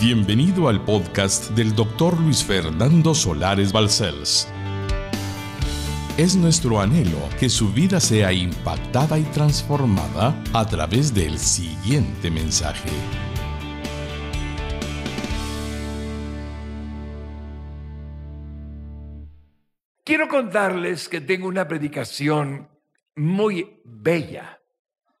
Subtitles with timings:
[0.00, 4.48] Bienvenido al podcast del doctor Luis Fernando Solares Balcells.
[6.16, 12.88] Es nuestro anhelo que su vida sea impactada y transformada a través del siguiente mensaje.
[20.02, 22.70] Quiero contarles que tengo una predicación
[23.16, 24.62] muy bella.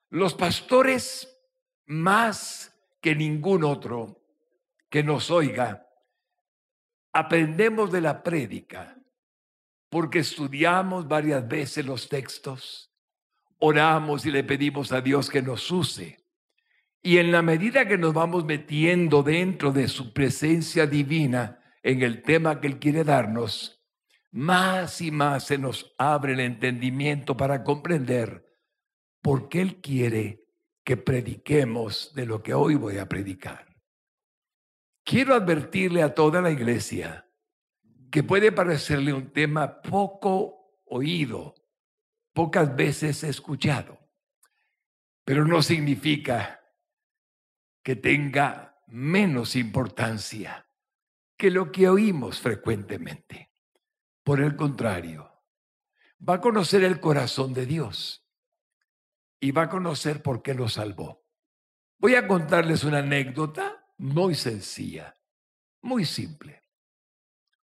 [0.08, 1.28] Los pastores,
[1.84, 4.19] más que ningún otro
[4.90, 5.86] que nos oiga,
[7.12, 8.96] aprendemos de la prédica
[9.88, 12.92] porque estudiamos varias veces los textos,
[13.58, 16.18] oramos y le pedimos a Dios que nos use.
[17.02, 22.22] Y en la medida que nos vamos metiendo dentro de su presencia divina en el
[22.22, 23.82] tema que Él quiere darnos,
[24.30, 28.46] más y más se nos abre el entendimiento para comprender
[29.20, 30.44] por qué Él quiere
[30.84, 33.69] que prediquemos de lo que hoy voy a predicar.
[35.10, 37.28] Quiero advertirle a toda la iglesia
[38.12, 41.56] que puede parecerle un tema poco oído,
[42.32, 43.98] pocas veces escuchado,
[45.24, 46.60] pero no significa
[47.82, 50.68] que tenga menos importancia
[51.36, 53.50] que lo que oímos frecuentemente.
[54.22, 55.42] Por el contrario,
[56.22, 58.24] va a conocer el corazón de Dios
[59.40, 61.26] y va a conocer por qué lo salvó.
[61.98, 65.14] Voy a contarles una anécdota muy sencilla,
[65.82, 66.64] muy simple.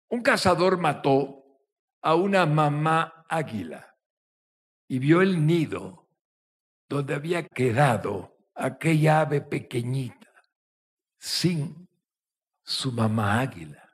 [0.08, 1.44] Un cazador mató
[2.02, 3.96] a una mamá águila
[4.88, 6.08] y vio el nido
[6.88, 10.32] donde había quedado aquella ave pequeñita
[11.18, 11.88] sin
[12.64, 13.92] su mamá águila.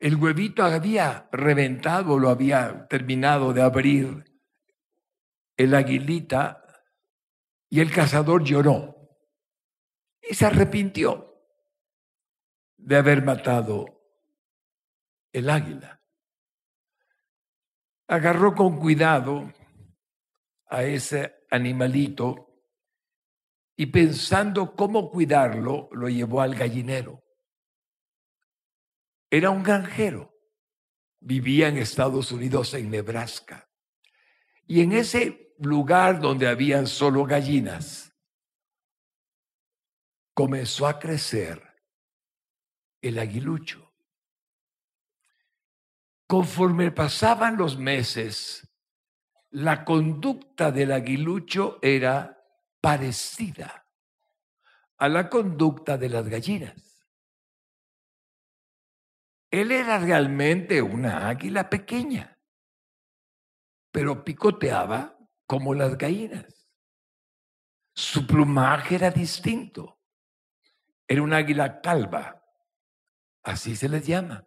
[0.00, 4.24] El huevito había reventado, lo había terminado de abrir
[5.56, 6.64] el aguilita
[7.70, 8.96] y el cazador lloró
[10.28, 11.25] y se arrepintió
[12.86, 13.84] de haber matado
[15.32, 16.00] el águila.
[18.06, 19.52] Agarró con cuidado
[20.68, 22.62] a ese animalito
[23.76, 27.24] y pensando cómo cuidarlo, lo llevó al gallinero.
[29.28, 30.32] Era un granjero.
[31.18, 33.68] Vivía en Estados Unidos, en Nebraska.
[34.64, 38.12] Y en ese lugar donde habían solo gallinas,
[40.32, 41.65] comenzó a crecer
[43.06, 43.92] el aguilucho.
[46.26, 48.68] Conforme pasaban los meses,
[49.50, 52.44] la conducta del aguilucho era
[52.80, 53.86] parecida
[54.98, 57.06] a la conducta de las gallinas.
[59.50, 62.38] Él era realmente una águila pequeña,
[63.90, 66.68] pero picoteaba como las gallinas.
[67.94, 69.98] Su plumaje era distinto.
[71.08, 72.45] Era un águila calva.
[73.46, 74.44] Así se les llama.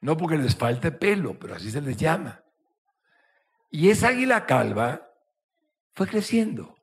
[0.00, 2.44] No porque les falte pelo, pero así se les llama.
[3.70, 5.08] Y esa águila calva
[5.94, 6.76] fue creciendo.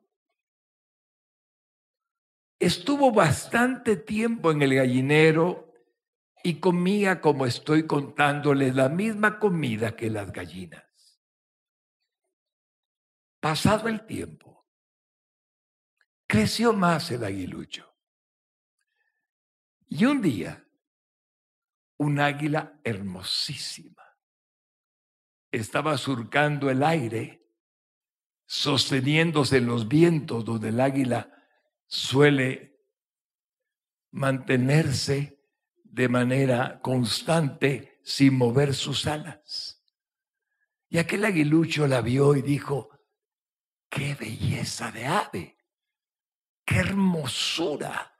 [2.58, 5.74] Estuvo bastante tiempo en el gallinero
[6.42, 10.86] y comía como estoy contándoles la misma comida que las gallinas.
[13.42, 14.66] Pasado el tiempo,
[16.28, 17.94] creció más el aguilucho.
[19.90, 20.64] Y un día,
[21.98, 24.04] un águila hermosísima
[25.54, 27.48] estaba surcando el aire,
[28.46, 31.32] sosteniéndose en los vientos donde el águila
[31.86, 32.82] suele
[34.12, 35.40] mantenerse
[35.84, 39.84] de manera constante sin mover sus alas.
[40.90, 42.90] Y aquel aguilucho la vio y dijo,
[43.90, 45.58] qué belleza de ave,
[46.66, 48.12] qué hermosura,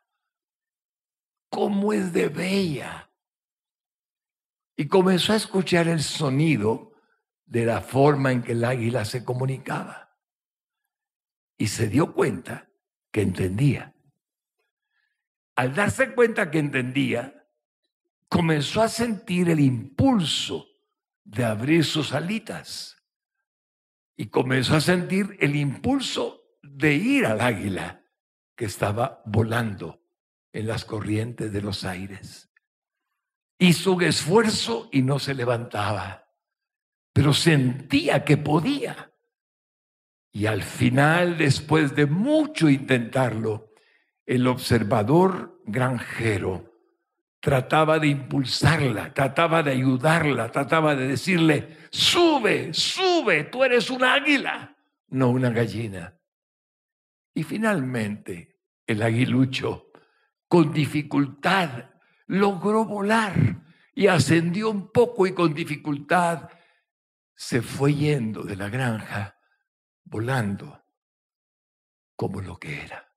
[1.50, 3.12] cómo es de bella.
[4.76, 6.94] Y comenzó a escuchar el sonido
[7.46, 10.18] de la forma en que el águila se comunicaba.
[11.58, 12.70] Y se dio cuenta
[13.12, 13.96] que entendía.
[15.56, 17.48] Al darse cuenta que entendía,
[18.28, 20.68] comenzó a sentir el impulso
[21.24, 22.98] de abrir sus alitas
[24.16, 28.04] y comenzó a sentir el impulso de ir al águila
[28.56, 30.02] que estaba volando
[30.52, 32.53] en las corrientes de los aires.
[33.60, 36.28] Hizo un esfuerzo y no se levantaba,
[37.14, 39.12] pero sentía que podía.
[40.32, 43.72] Y al final, después de mucho intentarlo,
[44.26, 46.74] el observador granjero
[47.40, 54.76] trataba de impulsarla, trataba de ayudarla, trataba de decirle, sube, sube, tú eres un águila,
[55.10, 56.18] no una gallina.
[57.34, 59.92] Y finalmente el aguilucho
[60.48, 61.90] con dificultad
[62.34, 63.62] logró volar
[63.94, 66.50] y ascendió un poco y con dificultad
[67.36, 69.38] se fue yendo de la granja
[70.04, 70.84] volando
[72.16, 73.08] como lo que era,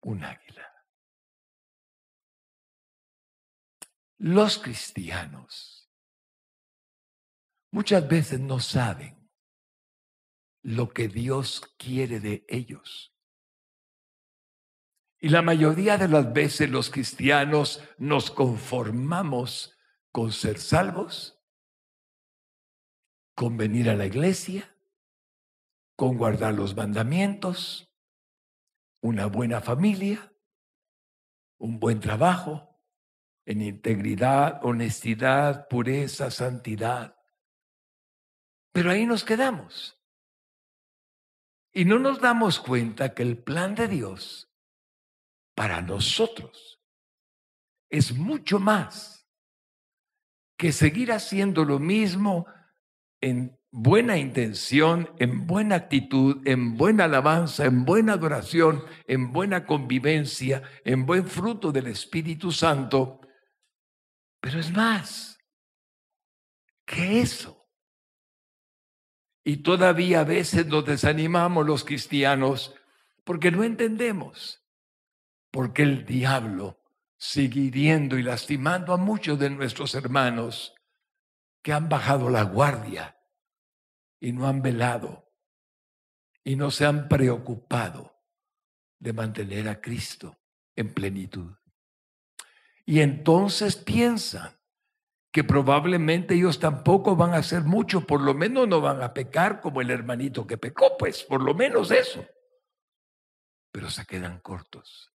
[0.00, 0.68] un águila.
[4.18, 5.92] Los cristianos
[7.70, 9.30] muchas veces no saben
[10.62, 13.14] lo que Dios quiere de ellos.
[15.20, 19.76] Y la mayoría de las veces los cristianos nos conformamos
[20.10, 21.38] con ser salvos,
[23.34, 24.74] con venir a la iglesia,
[25.94, 27.92] con guardar los mandamientos,
[29.02, 30.32] una buena familia,
[31.58, 32.80] un buen trabajo,
[33.44, 37.16] en integridad, honestidad, pureza, santidad.
[38.72, 40.00] Pero ahí nos quedamos.
[41.72, 44.49] Y no nos damos cuenta que el plan de Dios
[45.60, 46.80] para nosotros
[47.90, 49.28] es mucho más
[50.56, 52.46] que seguir haciendo lo mismo
[53.20, 60.62] en buena intención, en buena actitud, en buena alabanza, en buena adoración, en buena convivencia,
[60.82, 63.20] en buen fruto del Espíritu Santo,
[64.40, 65.38] pero es más
[66.86, 67.68] que eso.
[69.44, 72.74] Y todavía a veces nos desanimamos los cristianos
[73.24, 74.56] porque no entendemos
[75.50, 76.78] porque el diablo
[77.16, 80.74] sigue hiriendo y lastimando a muchos de nuestros hermanos
[81.62, 83.18] que han bajado la guardia
[84.18, 85.30] y no han velado
[86.44, 88.16] y no se han preocupado
[88.98, 90.38] de mantener a Cristo
[90.76, 91.52] en plenitud.
[92.86, 94.58] Y entonces piensan
[95.30, 99.60] que probablemente ellos tampoco van a hacer mucho, por lo menos no van a pecar
[99.60, 102.26] como el hermanito que pecó, pues por lo menos eso.
[103.70, 105.10] Pero se quedan cortos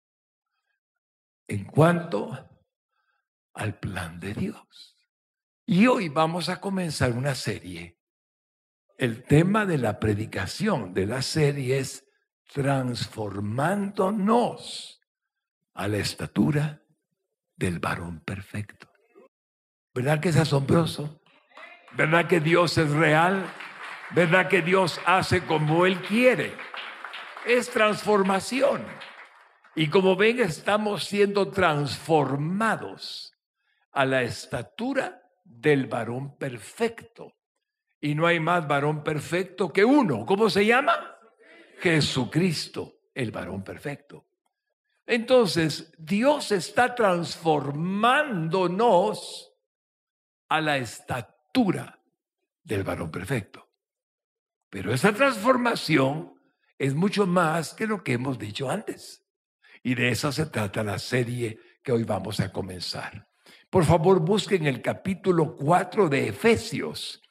[1.49, 2.51] en cuanto
[3.55, 4.97] al plan de Dios.
[5.67, 7.99] Y hoy vamos a comenzar una serie.
[8.99, 12.07] El tema de la predicación de la serie es
[12.53, 15.01] transformándonos
[15.75, 16.83] a la estatura
[17.57, 18.91] del varón perfecto.
[19.95, 21.23] ¿Verdad que es asombroso?
[21.97, 23.47] ¿Verdad que Dios es real?
[24.11, 26.53] ¿Verdad que Dios hace como Él quiere?
[27.47, 28.85] Es transformación.
[29.77, 33.33] Y como ven, estamos siendo transformados
[33.91, 37.39] a la estatura del varón perfecto.
[38.01, 40.27] Y no hay más varón perfecto que uno.
[40.27, 41.17] ¿Cómo se llama?
[41.81, 44.27] Jesucristo, el varón perfecto.
[45.07, 49.53] Entonces, Dios está transformándonos
[50.49, 51.99] a la estatura
[52.63, 53.69] del varón perfecto.
[54.71, 56.41] Pero esa transformación
[56.79, 59.24] es mucho más que lo que hemos dicho antes.
[59.85, 63.29] Y de eso se trata la serie que hoy vamos a comenzar.
[63.71, 67.23] Por favor, busquen el capítulo 4 de Efesios,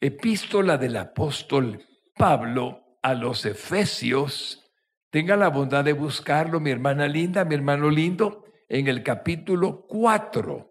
[0.00, 4.64] epístola del apóstol Pablo a los Efesios
[5.10, 10.70] Tenga la bondad de buscarlo, mi hermana linda, mi hermano lindo, en el capítulo 4.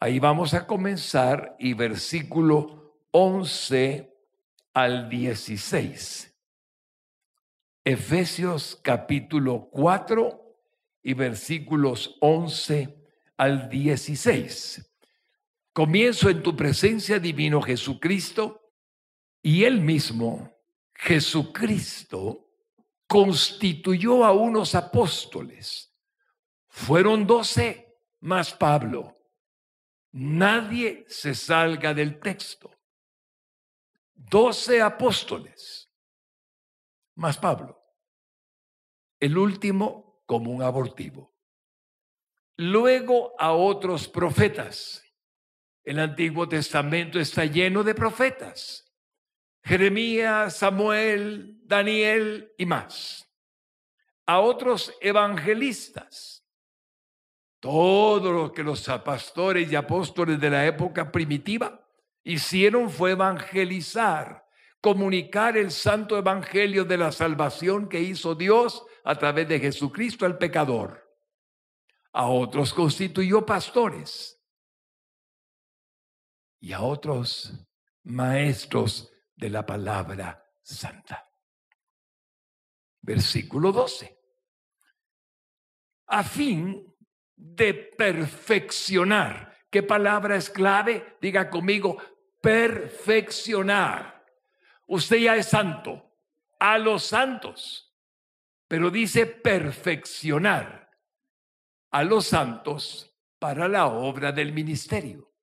[0.00, 4.12] Ahí vamos a comenzar y versículo 11
[4.74, 6.36] al 16.
[7.84, 10.39] Efesios capítulo 4
[11.02, 12.96] y versículos 11
[13.36, 14.86] al 16.
[15.72, 18.72] Comienzo en tu presencia, divino Jesucristo,
[19.42, 20.54] y él mismo,
[20.94, 22.50] Jesucristo,
[23.06, 25.94] constituyó a unos apóstoles.
[26.68, 29.16] Fueron doce más Pablo.
[30.12, 32.70] Nadie se salga del texto.
[34.14, 35.90] Doce apóstoles
[37.14, 37.82] más Pablo.
[39.18, 41.34] El último como un abortivo.
[42.56, 45.02] Luego a otros profetas.
[45.82, 48.94] El Antiguo Testamento está lleno de profetas.
[49.64, 53.28] Jeremías, Samuel, Daniel y más.
[54.24, 56.46] A otros evangelistas.
[57.58, 61.88] Todo lo que los pastores y apóstoles de la época primitiva
[62.22, 64.46] hicieron fue evangelizar,
[64.80, 70.38] comunicar el santo evangelio de la salvación que hizo Dios a través de Jesucristo al
[70.38, 71.08] pecador.
[72.12, 74.40] A otros constituyó pastores
[76.60, 77.52] y a otros
[78.04, 81.26] maestros de la palabra santa.
[83.00, 84.18] Versículo 12.
[86.08, 86.94] A fin
[87.36, 89.56] de perfeccionar.
[89.70, 91.16] ¿Qué palabra es clave?
[91.20, 91.96] Diga conmigo,
[92.42, 94.26] perfeccionar.
[94.86, 96.16] Usted ya es santo,
[96.58, 97.89] a los santos,
[98.70, 100.78] pero dice perfeccionar.
[101.92, 105.34] a los santos para la obra del ministerio.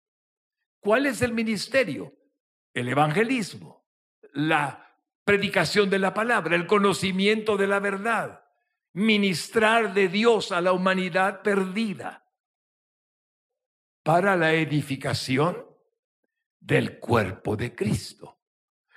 [0.79, 2.13] ¿Cuál es el ministerio?
[2.74, 3.86] El evangelismo,
[4.31, 8.46] la predicación de la palabra, el conocimiento de la verdad,
[8.93, 12.25] ministrar de Dios a la humanidad perdida
[14.03, 15.67] para la edificación
[16.62, 18.39] del cuerpo de Cristo.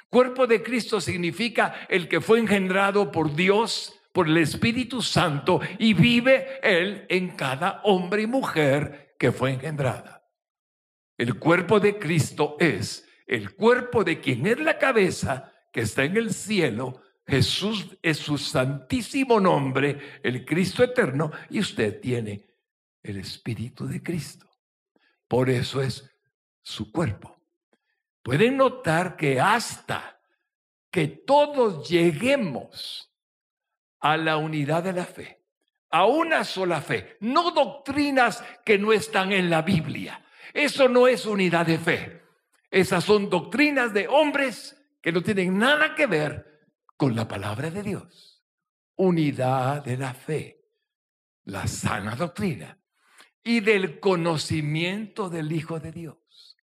[0.09, 5.95] Cuerpo de Cristo significa el que fue engendrado por Dios, por el Espíritu Santo, y
[5.95, 10.25] vive Él en cada hombre y mujer que fue engendrada.
[11.17, 16.17] El cuerpo de Cristo es el cuerpo de quien es la cabeza que está en
[16.17, 17.03] el cielo.
[17.27, 22.47] Jesús es su santísimo nombre, el Cristo eterno, y usted tiene
[23.03, 24.51] el Espíritu de Cristo.
[25.29, 26.11] Por eso es
[26.61, 27.41] su cuerpo.
[28.23, 30.21] Pueden notar que hasta
[30.91, 33.10] que todos lleguemos
[34.01, 35.43] a la unidad de la fe,
[35.91, 40.25] a una sola fe, no doctrinas que no están en la Biblia.
[40.53, 42.23] Eso no es unidad de fe.
[42.71, 47.83] Esas son doctrinas de hombres que no tienen nada que ver con la palabra de
[47.83, 48.45] Dios.
[48.97, 50.65] Unidad de la fe,
[51.45, 52.79] la sana doctrina
[53.43, 56.57] y del conocimiento del Hijo de Dios.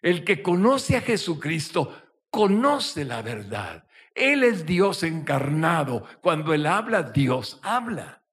[0.00, 2.01] El que conoce a Jesucristo
[2.32, 3.86] conoce la verdad.
[4.14, 6.04] Él es Dios encarnado.
[6.20, 8.24] Cuando Él habla, Dios habla.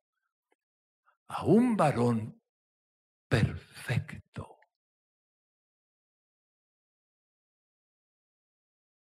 [1.27, 2.41] A un varón
[3.27, 4.57] perfecto.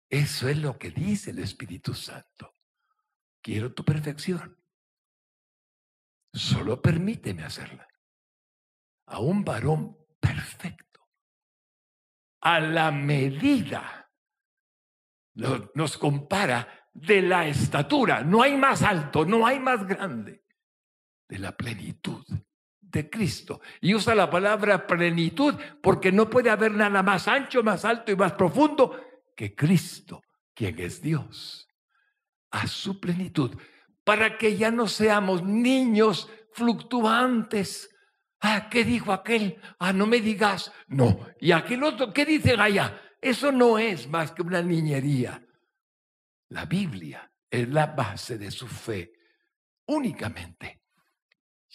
[0.10, 2.56] Eso es lo que dice el Espíritu Santo.
[3.44, 4.58] Quiero tu perfección.
[6.34, 7.88] Solo permíteme hacerla
[9.10, 11.02] a un varón perfecto,
[12.42, 13.99] a la medida,
[15.74, 20.44] nos compara de la estatura, no hay más alto, no hay más grande,
[21.28, 22.26] de la plenitud
[22.82, 23.62] de Cristo.
[23.82, 28.16] Y usa la palabra plenitud porque no puede haber nada más ancho, más alto y
[28.16, 29.00] más profundo
[29.36, 31.68] que Cristo, quien es Dios,
[32.52, 33.56] a su plenitud,
[34.04, 37.90] para que ya no seamos niños fluctuantes
[38.42, 39.60] Ah, ¿qué dijo aquel?
[39.80, 40.72] Ah, no me digas.
[40.88, 41.20] No.
[41.40, 42.14] ¿Y aquel otro?
[42.14, 43.02] ¿Qué dicen allá?
[43.22, 45.46] Eso no es más que una niñería.
[46.50, 49.14] La Biblia es la base de su fe
[49.88, 50.82] únicamente.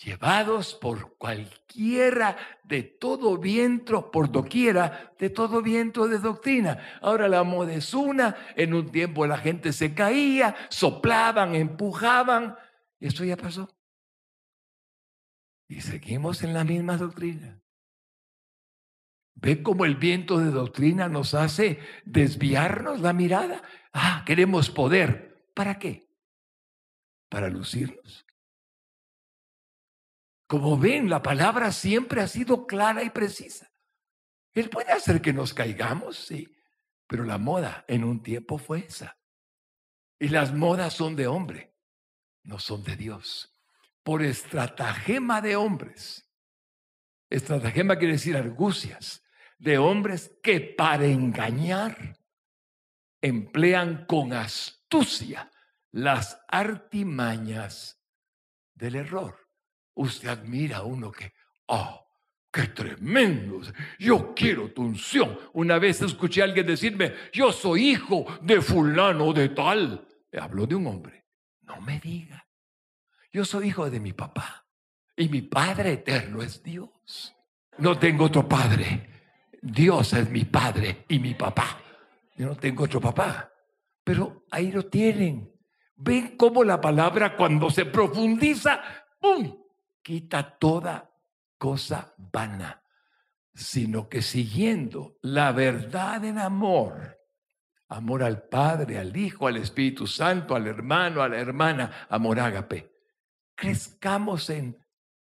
[0.02, 6.98] Llevados por cualquiera de todo viento, por doquiera, de todo viento de doctrina.
[7.00, 12.56] Ahora la moda es una, en un tiempo la gente se caía, soplaban, empujaban.
[12.98, 13.68] Eso ya pasó.
[15.68, 17.63] Y seguimos en la misma doctrina.
[19.34, 23.62] ¿Ve cómo el viento de doctrina nos hace desviarnos la mirada?
[23.92, 25.48] Ah, queremos poder.
[25.54, 26.08] ¿Para qué?
[27.28, 28.26] Para lucirnos.
[30.46, 33.72] Como ven, la palabra siempre ha sido clara y precisa.
[34.52, 36.56] Él puede hacer que nos caigamos, sí,
[37.06, 39.18] pero la moda en un tiempo fue esa.
[40.18, 41.74] Y las modas son de hombre,
[42.44, 43.54] no son de Dios
[44.04, 46.30] por estratagema de hombres.
[47.30, 49.23] Estratagema quiere decir argucias
[49.58, 52.18] de hombres que para engañar
[53.20, 55.50] emplean con astucia
[55.92, 58.00] las artimañas
[58.74, 59.48] del error.
[59.94, 61.32] Usted admira a uno que,
[61.66, 62.04] oh,
[62.52, 63.60] qué tremendo,
[63.98, 65.38] yo quiero tu unción.
[65.52, 70.06] Una vez escuché a alguien decirme, yo soy hijo de fulano de tal.
[70.32, 71.26] Habló de un hombre.
[71.62, 72.46] No me diga.
[73.32, 74.66] Yo soy hijo de mi papá
[75.16, 77.34] y mi Padre eterno es Dios.
[77.78, 79.13] No tengo otro Padre.
[79.64, 81.78] Dios es mi Padre y mi papá.
[82.36, 83.50] Yo no tengo otro papá.
[84.02, 85.52] Pero ahí lo tienen.
[85.96, 88.82] Ven cómo la palabra cuando se profundiza,
[89.20, 89.64] ¡pum!
[90.02, 91.10] quita toda
[91.56, 92.82] cosa vana,
[93.54, 97.18] sino que siguiendo la verdad en amor,
[97.88, 102.94] amor al Padre, al Hijo, al Espíritu Santo, al hermano, a la hermana, amor ágape
[103.54, 104.78] crezcamos en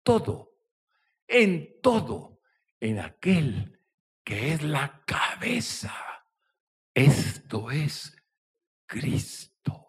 [0.03, 0.57] todo,
[1.27, 2.41] en todo,
[2.81, 3.81] en aquel
[4.25, 5.95] que es la cabeza.
[6.95, 8.17] Esto es
[8.87, 9.87] Cristo.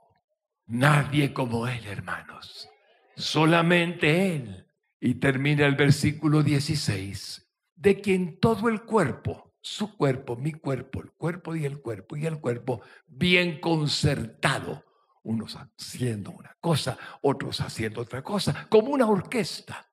[0.67, 2.69] Nadie como Él, hermanos.
[3.15, 4.67] Solamente Él.
[4.99, 11.11] Y termina el versículo 16, de quien todo el cuerpo, su cuerpo, mi cuerpo, el
[11.11, 14.83] cuerpo y el cuerpo y el cuerpo, bien concertado
[15.21, 19.87] unos haciendo una cosa, otros haciendo otra cosa, como una orquesta.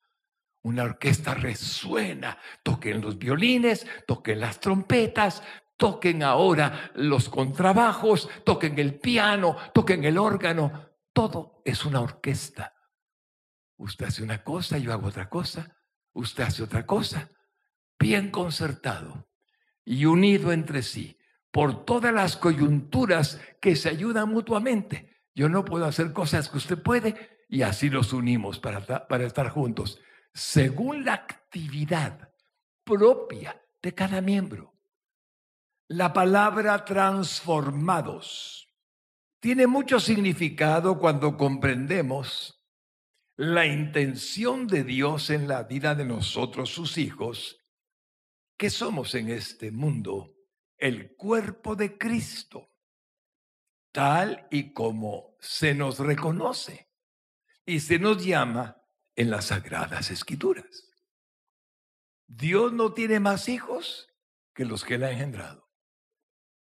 [0.63, 5.43] Una orquesta resuena, toquen los violines, toquen las trompetas,
[5.77, 10.91] toquen ahora los contrabajos, toquen el piano, toquen el órgano.
[11.13, 12.75] Todo es una orquesta.
[13.77, 15.77] Usted hace una cosa, yo hago otra cosa,
[16.13, 17.31] usted hace otra cosa,
[17.99, 19.29] bien concertado
[19.85, 21.19] y unido entre sí
[21.51, 25.27] por todas las coyunturas que se ayudan mutuamente.
[25.35, 29.49] Yo no puedo hacer cosas que usted puede y así los unimos para, para estar
[29.51, 30.01] juntos,
[30.35, 32.33] según la actividad
[32.85, 34.75] propia de cada miembro.
[35.89, 38.69] La palabra transformados
[39.41, 42.63] tiene mucho significado cuando comprendemos
[43.37, 47.59] la intención de Dios en la vida de nosotros, sus hijos,
[48.57, 50.37] que somos en este mundo
[50.79, 52.71] el cuerpo de Cristo,
[53.93, 56.89] tal y como se nos reconoce
[57.65, 58.82] y se nos llama
[59.17, 60.89] en las sagradas escrituras.
[62.27, 64.09] Dios no tiene más hijos
[64.55, 65.69] que los que él ha engendrado.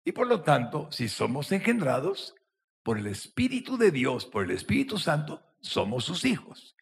[0.04, 2.36] Y por lo tanto, si somos engendrados
[2.84, 6.76] por el Espíritu de Dios, por el Espíritu Santo, somos sus hijos.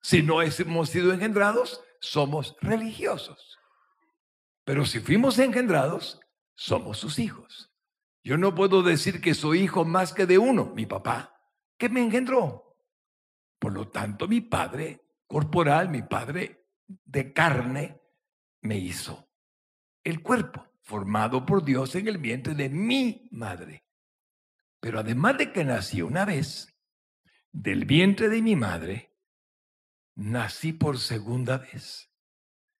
[0.00, 3.58] Si no hemos sido engendrados, somos religiosos.
[4.64, 6.20] Pero si fuimos engendrados,
[6.54, 7.72] somos sus hijos.
[8.22, 11.34] Yo no puedo decir que soy hijo más que de uno, mi papá,
[11.76, 12.76] que me engendró.
[13.58, 16.66] Por lo tanto, mi padre corporal, mi padre
[17.04, 18.00] de carne,
[18.62, 19.30] me hizo
[20.02, 23.84] el cuerpo formado por Dios en el vientre de mi madre.
[24.80, 26.74] Pero además de que nací una vez,
[27.52, 29.14] del vientre de mi madre,
[30.14, 32.10] nací por segunda vez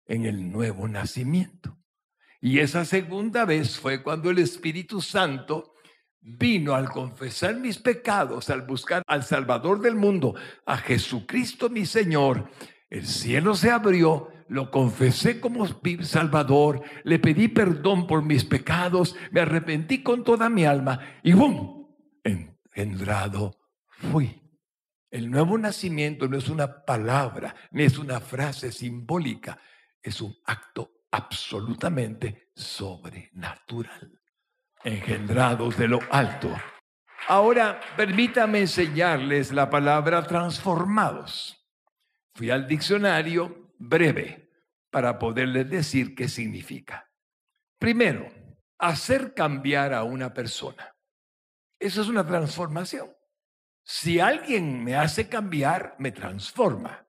[0.07, 1.78] en el nuevo nacimiento.
[2.40, 5.75] Y esa segunda vez fue cuando el Espíritu Santo
[6.21, 10.35] vino al confesar mis pecados, al buscar al Salvador del mundo,
[10.67, 12.51] a Jesucristo mi Señor.
[12.91, 15.67] El cielo se abrió, lo confesé como
[16.03, 21.87] Salvador, le pedí perdón por mis pecados, me arrepentí con toda mi alma y ¡bum!
[22.25, 23.57] Engendrado
[23.87, 24.41] fui.
[25.11, 29.59] El nuevo nacimiento no es una palabra, ni es una frase simbólica,
[30.03, 34.17] es un acto absolutamente sobrenatural,
[34.85, 36.55] engendrados de lo alto.
[37.29, 41.67] Ahora, permítame enseñarles la palabra transformados.
[42.35, 44.51] Fui al diccionario breve
[44.91, 47.11] para poderles decir qué significa.
[47.79, 48.31] Primero,
[48.79, 50.97] hacer cambiar a una persona.
[51.79, 53.12] Eso es una transformación.
[53.85, 57.07] Si alguien me hace cambiar, me transforma.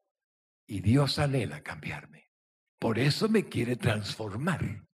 [0.67, 2.29] Y Dios anhela cambiarme.
[2.77, 4.87] Por eso me quiere transformar.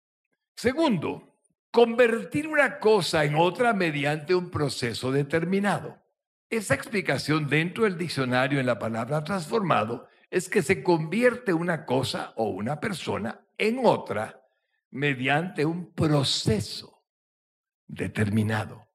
[0.56, 1.35] Segundo,
[1.76, 6.02] convertir una cosa en otra mediante un proceso determinado.
[6.50, 12.32] Esa explicación dentro del diccionario en la palabra transformado es que se convierte una cosa
[12.38, 14.42] o una persona en otra
[14.92, 17.04] mediante un proceso
[17.88, 18.88] determinado.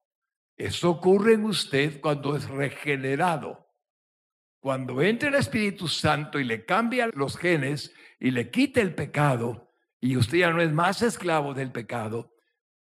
[0.57, 3.75] Eso ocurre en usted cuando es regenerado.
[4.59, 9.71] Cuando entra el Espíritu Santo y le cambia los genes y le quita el pecado,
[9.99, 12.30] y usted ya no es más esclavo del pecado,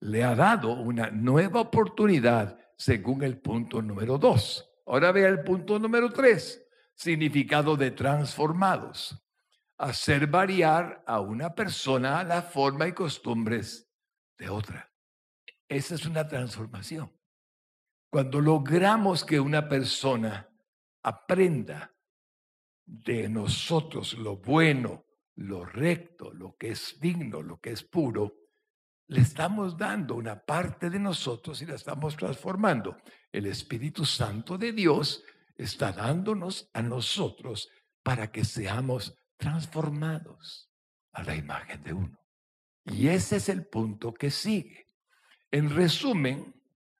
[0.00, 4.66] le ha dado una nueva oportunidad según el punto número dos.
[4.86, 9.22] Ahora vea el punto número tres, significado de transformados.
[9.76, 13.90] Hacer variar a una persona la forma y costumbres
[14.36, 14.90] de otra.
[15.68, 17.12] Esa es una transformación.
[18.10, 20.48] Cuando logramos que una persona
[21.02, 21.94] aprenda
[22.84, 28.39] de nosotros lo bueno, lo recto, lo que es digno, lo que es puro,
[29.10, 32.96] le estamos dando una parte de nosotros y la estamos transformando.
[33.32, 35.24] El Espíritu Santo de Dios
[35.56, 37.68] está dándonos a nosotros
[38.04, 40.70] para que seamos transformados
[41.12, 42.20] a la imagen de uno.
[42.84, 44.86] Y ese es el punto que sigue.
[45.50, 46.54] En resumen,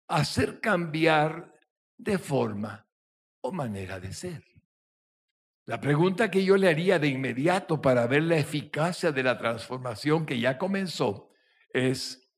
[0.08, 1.54] hacer cambiar
[1.96, 2.88] de forma
[3.40, 4.44] o manera de ser.
[5.64, 10.26] La pregunta que yo le haría de inmediato para ver la eficacia de la transformación
[10.26, 11.29] que ya comenzó
[11.72, 12.28] es,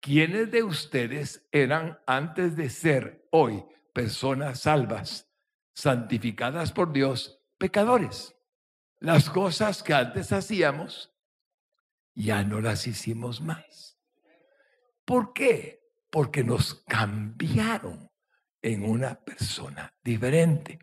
[0.00, 5.30] ¿quiénes de ustedes eran antes de ser hoy personas salvas,
[5.74, 8.34] santificadas por Dios, pecadores?
[8.98, 11.12] Las cosas que antes hacíamos,
[12.14, 13.98] ya no las hicimos más.
[15.04, 15.80] ¿Por qué?
[16.10, 18.10] Porque nos cambiaron
[18.60, 20.78] en una persona diferente.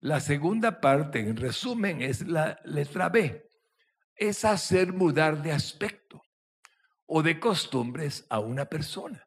[0.00, 3.50] La segunda parte, en resumen, es la letra B.
[4.14, 6.25] Es hacer mudar de aspecto
[7.06, 9.26] o de costumbres a una persona.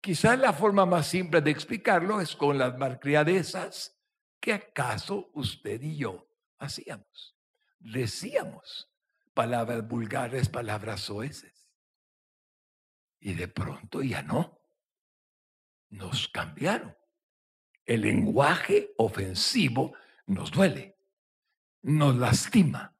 [0.00, 3.98] Quizás la forma más simple de explicarlo es con las malcriadezas
[4.38, 7.34] que acaso usted y yo hacíamos.
[7.78, 8.90] Decíamos
[9.32, 11.70] palabras vulgares, palabras soeces.
[13.20, 14.60] Y de pronto ya no.
[15.88, 16.94] Nos cambiaron.
[17.86, 19.94] El lenguaje ofensivo
[20.26, 20.98] nos duele,
[21.82, 22.94] nos lastima.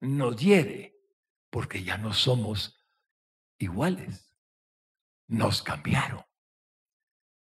[0.00, 0.96] nos hiere
[1.50, 2.77] porque ya no somos
[3.58, 4.34] iguales.
[5.26, 6.24] Nos cambiaron.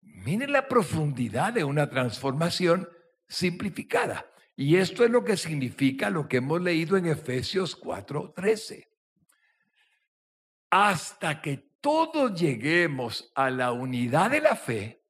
[0.01, 2.89] Miren la profundidad de una transformación
[3.29, 4.27] simplificada.
[4.57, 8.89] Y esto es lo que significa lo que hemos leído en Efesios 4:13.
[10.71, 15.07] Hasta que todos lleguemos a la unidad de la fe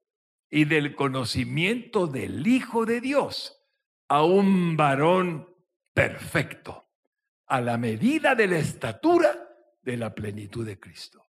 [0.49, 3.61] y del conocimiento del Hijo de Dios,
[4.09, 5.49] a un varón
[5.93, 6.89] perfecto,
[7.47, 9.40] a la medida de la estatura
[9.91, 11.31] de la plenitud de Cristo.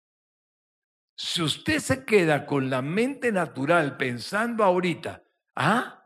[1.16, 5.24] Si usted se queda con la mente natural pensando ahorita,
[5.56, 6.06] ah,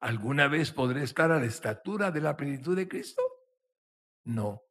[0.00, 3.22] ¿alguna vez podré estar a la estatura de la plenitud de Cristo?
[4.24, 4.62] No.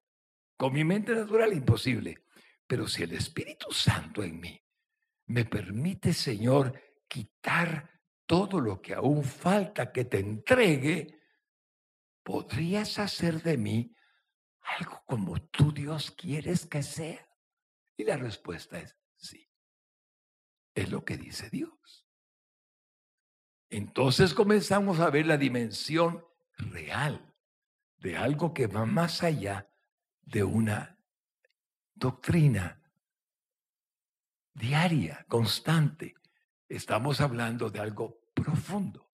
[0.58, 2.26] Con mi mente natural, imposible.
[2.68, 4.64] Pero si el Espíritu Santo en mí
[5.28, 7.90] me permite, Señor, quitar
[8.26, 11.20] todo lo que aún falta que te entregue,
[12.24, 13.96] ¿podrías hacer de mí
[14.62, 17.28] algo como tú, Dios, quieres que sea?
[17.98, 19.50] Y la respuesta es sí.
[20.74, 22.08] Es lo que dice Dios.
[23.70, 26.26] Entonces comenzamos a ver la dimensión
[26.58, 27.34] real
[27.98, 29.70] de algo que va más allá
[30.22, 30.98] de una
[31.94, 32.82] doctrina
[34.54, 36.16] diaria, constante.
[36.68, 39.12] Estamos hablando de algo profundo.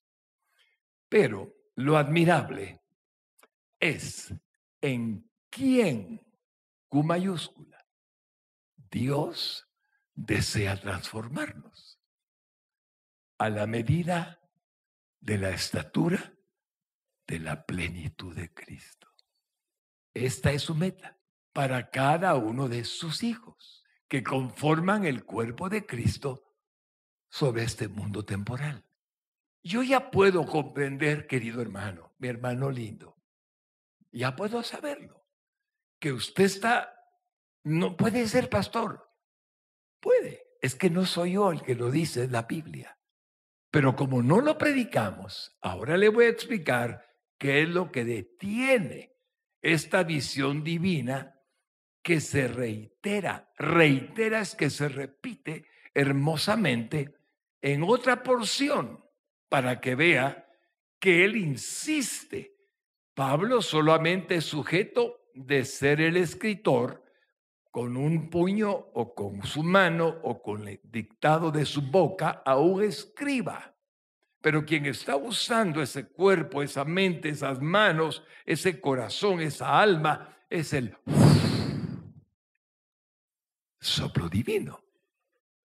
[1.10, 2.82] Pero lo admirable
[3.80, 4.34] es
[4.82, 6.22] en quién,
[6.88, 7.86] Q mayúscula,
[8.92, 9.68] Dios
[10.14, 12.00] desea transformarnos
[13.40, 14.40] a la medida
[15.20, 16.34] de la estatura
[17.28, 19.08] de la plenitud de Cristo.
[20.14, 21.20] Esta es su meta
[21.54, 26.56] para cada uno de sus hijos que conforman el cuerpo de Cristo
[27.30, 28.86] sobre este mundo temporal.
[29.64, 33.18] Yo ya puedo comprender, querido hermano, mi hermano lindo,
[34.12, 35.17] ya puedo saberlo,
[36.00, 36.94] que usted está,
[37.64, 39.10] no puede ser pastor,
[40.00, 42.98] puede, es que no soy yo el que lo dice, en la Biblia.
[43.72, 47.06] Pero como no lo predicamos, ahora le voy a explicar
[47.38, 49.16] qué es lo que detiene
[49.62, 51.42] esta visión divina
[52.02, 53.52] que se reitera.
[53.58, 57.16] Reitera es que se repite hermosamente
[57.62, 59.04] en otra porción
[59.50, 60.48] para que vea
[61.00, 62.56] que él insiste.
[63.14, 67.04] Pablo solamente es sujeto de ser el escritor
[67.72, 72.58] con un puño o con su mano o con el dictado de su boca a
[72.58, 73.76] un escriba.
[74.42, 80.74] Pero quien está usando ese cuerpo, esa mente, esas manos, ese corazón, esa alma, es
[80.74, 80.96] el
[83.80, 84.84] soplo divino.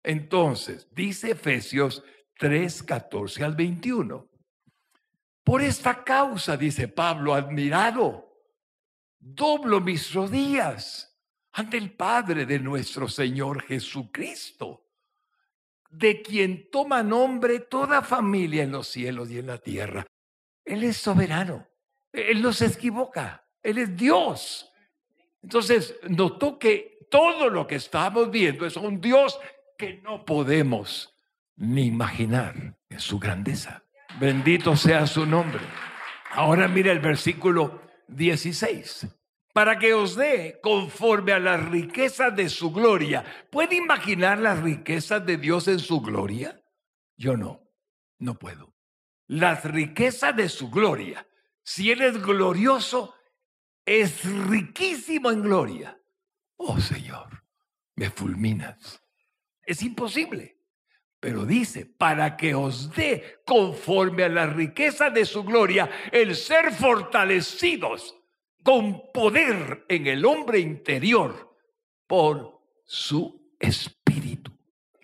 [0.02, 2.02] Entonces, dice Efesios
[2.38, 4.26] 3, 14 al 21.
[5.44, 8.29] Por esta causa, dice Pablo, admirado,
[9.20, 11.18] doblo mis rodillas
[11.52, 14.86] ante el Padre de nuestro Señor Jesucristo,
[15.90, 20.06] de quien toma nombre toda familia en los cielos y en la tierra.
[20.64, 21.68] Él es soberano,
[22.12, 24.72] Él no se equivoca, Él es Dios.
[25.42, 29.38] Entonces, notó que todo lo que estamos viendo es un Dios
[29.76, 31.14] que no podemos
[31.56, 33.82] ni imaginar en su grandeza.
[34.18, 35.60] Bendito sea su nombre.
[36.32, 39.08] Ahora mira el versículo 16
[39.52, 43.24] para que os dé conforme a las riquezas de su gloria.
[43.50, 46.62] ¿Puede imaginar las riquezas de Dios en su gloria?
[47.16, 47.60] Yo no,
[48.18, 48.74] no puedo.
[49.26, 51.26] Las riquezas de su gloria.
[51.62, 53.14] Si Él es glorioso,
[53.84, 56.00] es riquísimo en gloria.
[56.56, 57.44] Oh Señor,
[57.96, 59.02] me fulminas.
[59.62, 60.59] Es imposible.
[61.20, 66.72] Pero dice, para que os dé conforme a las riquezas de su gloria el ser
[66.72, 68.16] fortalecidos
[68.62, 71.54] con poder en el hombre interior
[72.06, 74.50] por su espíritu.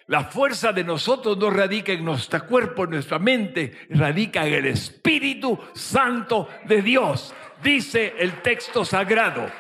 [0.07, 4.67] La fuerza de nosotros no radica en nuestro cuerpo, en nuestra mente, radica en el
[4.67, 9.51] Espíritu Santo de Dios, dice el texto sagrado.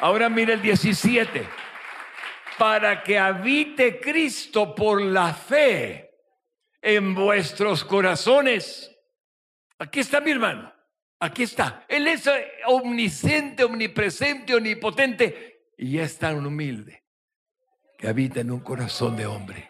[0.00, 1.61] Ahora mire el 17.
[2.62, 6.14] Para que habite Cristo por la fe
[6.80, 8.88] en vuestros corazones.
[9.80, 10.72] Aquí está mi hermano.
[11.18, 11.84] Aquí está.
[11.88, 17.02] Él es eh, omnisciente, omnipresente, omnipotente y es tan humilde
[17.98, 19.68] que habita en un corazón de hombre,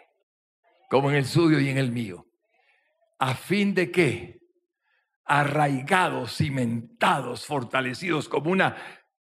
[0.87, 2.27] como en el suyo y en el mío.
[3.17, 4.39] A fin de que,
[5.25, 8.77] arraigados, cimentados, fortalecidos como una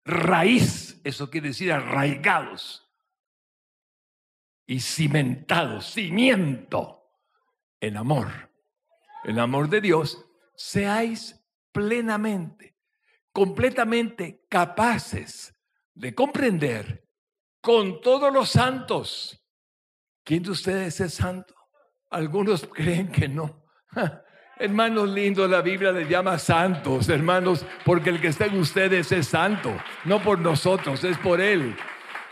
[0.04, 2.83] raíz, eso quiere decir arraigados
[4.66, 7.02] y cimentados, cimiento,
[7.80, 8.50] en amor,
[9.24, 10.24] el amor de Dios,
[10.54, 11.40] seáis
[11.72, 12.74] plenamente
[13.34, 15.52] completamente capaces
[15.92, 17.04] de comprender
[17.60, 19.44] con todos los santos.
[20.22, 21.52] ¿Quién de ustedes es santo?
[22.10, 23.66] Algunos creen que no.
[24.56, 29.26] Hermanos lindos, la Biblia les llama santos, hermanos, porque el que está en ustedes es
[29.26, 31.76] santo, no por nosotros, es por Él.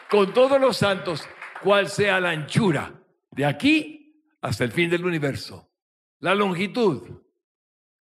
[0.08, 1.28] Con todos los santos,
[1.62, 5.72] cual sea la anchura, de aquí hasta el fin del universo,
[6.18, 7.22] la longitud,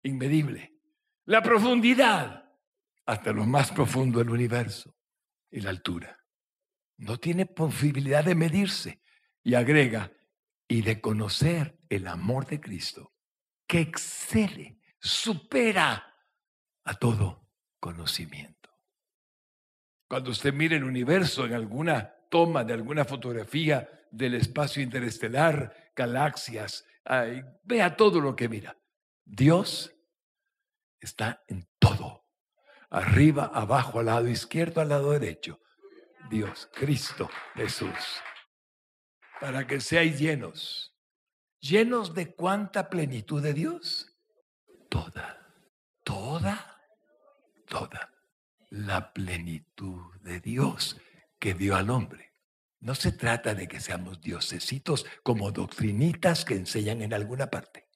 [0.02, 0.80] inmedible,
[1.26, 2.50] la profundidad,
[3.04, 4.94] hasta lo más profundo del universo,
[5.50, 6.18] y la altura.
[6.98, 9.02] No tiene posibilidad de medirse.
[9.42, 10.12] Y agrega,
[10.66, 13.14] y de conocer el amor de Cristo
[13.66, 16.14] que excede, supera
[16.84, 17.48] a todo
[17.80, 18.70] conocimiento.
[20.08, 26.84] Cuando usted mire el universo en alguna toma de alguna fotografía del espacio interestelar, galaxias,
[27.64, 28.76] vea todo lo que mira.
[29.24, 29.94] Dios
[31.00, 32.24] está en todo.
[32.90, 35.60] Arriba, abajo, al lado izquierdo, al lado derecho.
[36.30, 38.22] Dios, Cristo, Jesús.
[39.40, 40.88] Para que seáis llenos
[41.60, 44.06] llenos de cuánta plenitud de Dios?
[44.88, 45.54] Toda,
[46.04, 46.80] toda,
[47.66, 48.12] toda
[48.70, 51.00] la plenitud de Dios
[51.38, 52.34] que dio al hombre.
[52.80, 57.88] No se trata de que seamos diosesitos como doctrinitas que enseñan en alguna parte.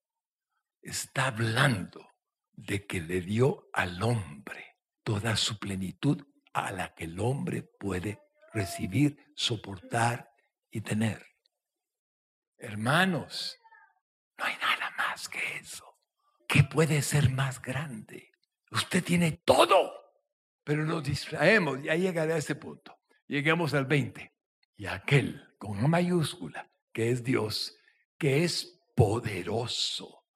[0.80, 2.10] Está hablando
[2.52, 8.20] de que le dio al hombre toda su plenitud a la que el hombre puede
[8.52, 10.30] recibir, soportar
[10.70, 11.26] y tener.
[12.58, 13.58] Hermanos,
[14.36, 15.98] no hay nada más que eso.
[16.48, 18.30] ¿Qué puede ser más grande?
[18.70, 19.92] Usted tiene todo,
[20.64, 21.82] pero nos distraemos.
[21.82, 23.01] Ya llegaré a ese punto.
[23.32, 24.30] Lleguemos al 20.
[24.76, 27.78] Y aquel con mayúscula, que es Dios,
[28.18, 30.26] que es poderoso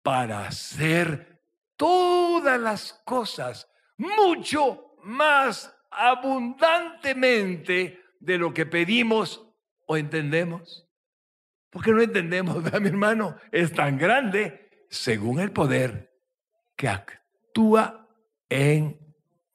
[0.00, 1.42] para hacer
[1.76, 9.44] todas las cosas mucho más abundantemente de lo que pedimos
[9.84, 10.88] o entendemos.
[11.68, 13.36] Porque no entendemos, mi hermano?
[13.50, 16.12] Es tan grande según el poder
[16.76, 18.08] que actúa
[18.48, 19.00] en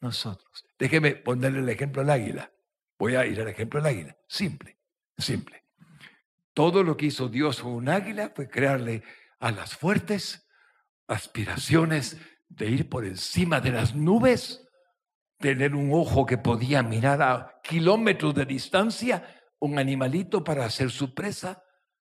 [0.02, 0.66] nosotros.
[0.78, 2.51] Déjeme ponerle el ejemplo al águila.
[3.02, 4.18] Voy a ir al ejemplo del águila.
[4.28, 4.78] Simple,
[5.18, 5.66] simple.
[6.54, 9.02] Todo lo que hizo Dios con un águila fue crearle
[9.40, 10.48] a las fuertes
[11.08, 14.68] aspiraciones de ir por encima de las nubes,
[15.40, 21.16] tener un ojo que podía mirar a kilómetros de distancia, un animalito para hacer su
[21.16, 21.64] presa,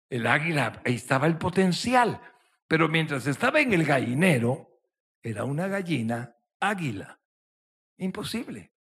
[0.10, 2.22] el águila, ahí estaba el potencial.
[2.66, 4.80] Pero mientras estaba en el gallinero,
[5.22, 7.20] era una gallina águila.
[7.98, 8.77] Imposible.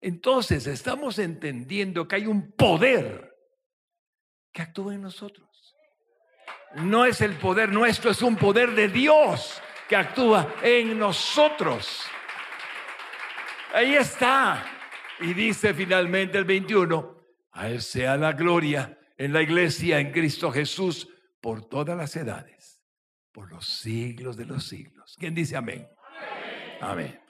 [0.00, 3.34] Entonces estamos entendiendo que hay un poder
[4.52, 5.48] que actúa en nosotros.
[6.76, 12.02] No es el poder nuestro, es un poder de Dios que actúa en nosotros.
[13.72, 14.64] Ahí está.
[15.20, 17.16] Y dice finalmente el 21,
[17.52, 21.08] a Él sea la gloria en la iglesia, en Cristo Jesús,
[21.40, 22.80] por todas las edades,
[23.32, 25.16] por los siglos de los siglos.
[25.18, 25.88] ¿Quién dice amén?
[26.80, 27.20] Amén.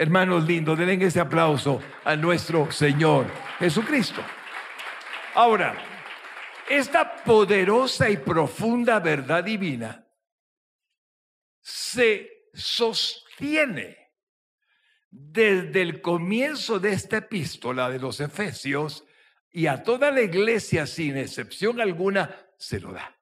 [0.00, 3.26] Hermanos lindos, den ese aplauso a nuestro Señor
[3.58, 4.22] Jesucristo.
[5.34, 5.76] Ahora,
[6.70, 10.08] esta poderosa y profunda verdad divina
[11.60, 14.14] se sostiene
[15.10, 19.04] desde el comienzo de esta epístola de los Efesios
[19.50, 23.18] y a toda la iglesia, sin excepción alguna, se lo da.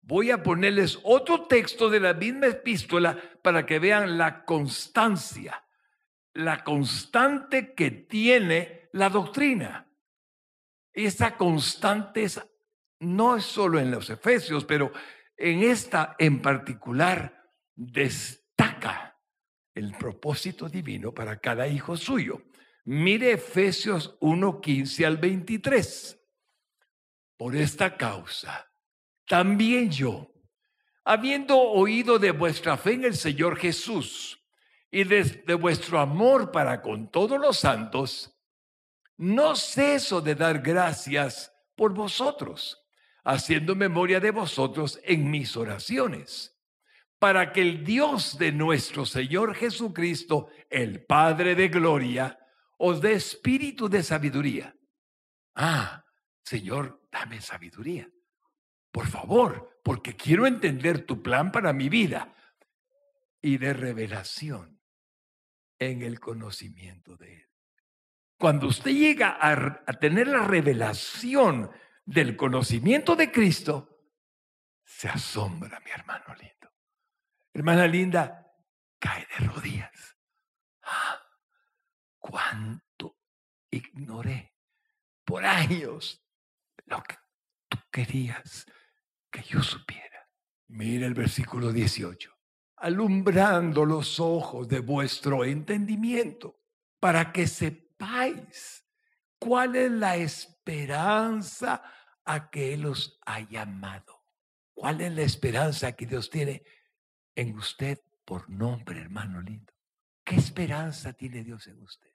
[0.00, 5.64] Voy a ponerles otro texto de la misma epístola para que vean la constancia,
[6.38, 9.90] la constante que tiene la doctrina.
[10.92, 12.26] Esa constante
[13.00, 14.92] no es solo en los Efesios, pero
[15.36, 17.42] en esta en particular
[17.74, 19.18] destaca
[19.74, 22.44] el propósito divino para cada hijo suyo.
[22.84, 26.20] Mire Efesios 1, 15 al 23.
[27.36, 28.70] Por esta causa,
[29.26, 30.32] también yo,
[31.04, 34.37] habiendo oído de vuestra fe en el Señor Jesús
[34.90, 38.34] y de, de vuestro amor para con todos los santos,
[39.16, 42.84] no ceso de dar gracias por vosotros,
[43.24, 46.56] haciendo memoria de vosotros en mis oraciones,
[47.18, 52.38] para que el Dios de nuestro Señor Jesucristo, el Padre de Gloria,
[52.78, 54.74] os dé espíritu de sabiduría.
[55.54, 56.04] Ah,
[56.44, 58.08] Señor, dame sabiduría.
[58.92, 62.34] Por favor, porque quiero entender tu plan para mi vida.
[63.40, 64.77] Y de revelación
[65.78, 67.48] en el conocimiento de Él.
[68.38, 71.70] Cuando usted llega a, tener la revelación
[72.04, 74.00] del conocimiento de Cristo,
[74.84, 76.72] se asombra, mi hermano lindo.
[77.52, 78.46] Hermana linda,
[78.98, 80.16] cae de rodillas.
[80.82, 81.22] ¡Ah!
[82.28, 83.18] cuánto
[83.70, 84.54] ignoré
[85.24, 86.22] por años
[86.86, 87.16] lo que
[87.68, 88.66] tú querías
[89.30, 90.28] que yo supiera.
[90.68, 92.37] Mira el versículo 18.
[92.80, 96.60] Alumbrando los ojos de vuestro entendimiento
[97.00, 98.84] para que sepáis
[99.38, 101.82] cuál es la esperanza
[102.24, 104.22] a que Él os ha llamado.
[104.74, 106.62] ¿Cuál es la esperanza que Dios tiene
[107.34, 109.72] en usted por nombre, hermano lindo?
[110.22, 112.12] ¿Qué esperanza tiene Dios en usted?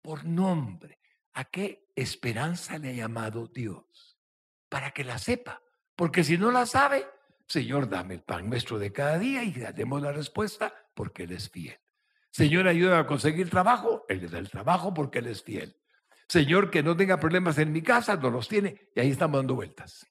[0.00, 0.98] Por nombre.
[1.34, 4.18] ¿A qué esperanza le ha llamado Dios?
[4.68, 5.60] Para que la sepa.
[5.94, 7.06] Porque si no la sabe,
[7.46, 11.50] Señor, dame el pan nuestro de cada día y demos la respuesta porque Él es
[11.50, 11.78] fiel.
[12.30, 14.04] Señor, ayúdame a conseguir trabajo.
[14.08, 15.76] Él le da el trabajo porque Él es fiel.
[16.28, 18.90] Señor, que no tenga problemas en mi casa, no los tiene.
[18.96, 20.06] Y ahí estamos dando vueltas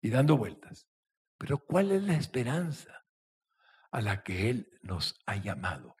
[0.00, 0.88] y dando vueltas.
[1.36, 3.04] Pero ¿cuál es la esperanza
[3.90, 5.96] a la que Él nos ha llamado?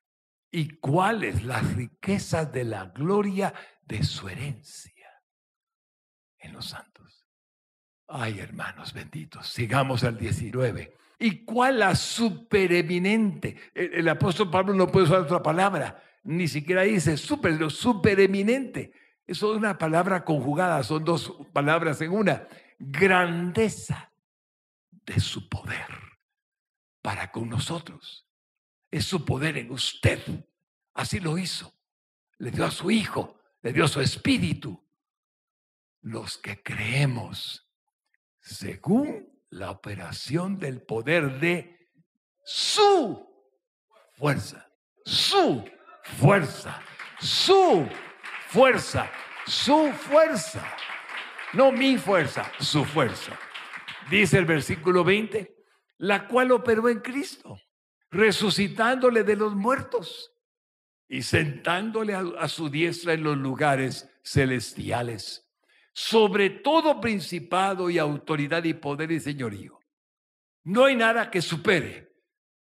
[0.50, 5.22] ¿Y cuáles las riquezas de la gloria de su herencia
[6.38, 7.25] en los santos?
[8.08, 10.96] Ay, hermanos benditos, sigamos al 19.
[11.18, 13.56] ¿Y cuál la supereminente?
[13.74, 18.92] El, apóstol Pablo no puede usar otra palabra, ni siquiera dice super, lo supereminente
[19.26, 22.46] eso es una palabra conjugada, son dos palabras en una.
[22.78, 24.12] Grandeza
[24.90, 25.86] de su poder
[27.02, 28.28] para con nosotros.
[28.90, 30.20] Es su poder en usted.
[30.94, 31.74] Así lo hizo.
[32.38, 34.80] Le dio a su Hijo, le dio a su Espíritu.
[36.02, 37.65] Los que creemos
[38.46, 41.90] según la operación del poder de
[42.44, 43.28] su
[44.12, 44.70] fuerza,
[45.04, 45.64] su
[46.02, 46.80] fuerza,
[47.18, 47.88] su
[48.48, 49.10] fuerza,
[49.46, 50.64] su fuerza.
[51.54, 53.36] No mi fuerza, su fuerza.
[54.10, 55.52] Dice el versículo 20,
[55.98, 57.60] la cual operó en Cristo,
[58.10, 60.32] resucitándole de los muertos
[61.08, 65.45] y sentándole a, su diestra en los lugares celestiales,
[65.98, 69.80] sobre todo principado y autoridad y poder y señorío.
[70.64, 72.12] No hay nada que supere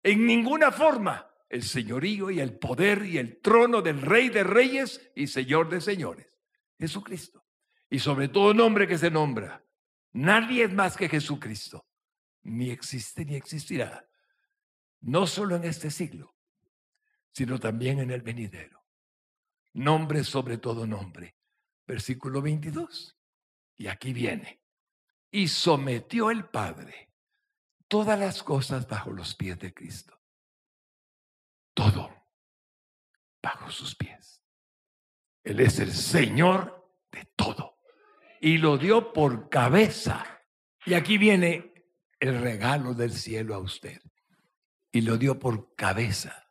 [0.03, 5.11] en ninguna forma el señorío y el poder y el trono del Rey de Reyes
[5.15, 6.41] y Señor de Señores,
[6.79, 7.45] Jesucristo.
[7.91, 9.63] Y sobre todo nombre que se nombra,
[10.13, 11.87] nadie es más que Jesucristo,
[12.45, 14.09] ni existe ni existirá,
[15.03, 16.35] no solo en este siglo,
[17.31, 18.83] sino también en el venidero.
[19.75, 21.37] Nombre sobre todo nombre.
[21.87, 23.18] Versículo 22.
[23.79, 24.61] Y aquí viene.
[25.31, 27.15] Y sometió el Padre
[27.87, 30.19] todas las cosas bajo los pies de Cristo
[31.79, 32.27] todo
[33.41, 34.43] bajo sus pies.
[35.45, 37.79] Él es el Señor de todo.
[38.41, 40.43] Y lo dio por cabeza.
[40.85, 41.73] Y aquí viene
[42.19, 44.03] el regalo del cielo a usted.
[44.91, 46.51] Y lo dio por cabeza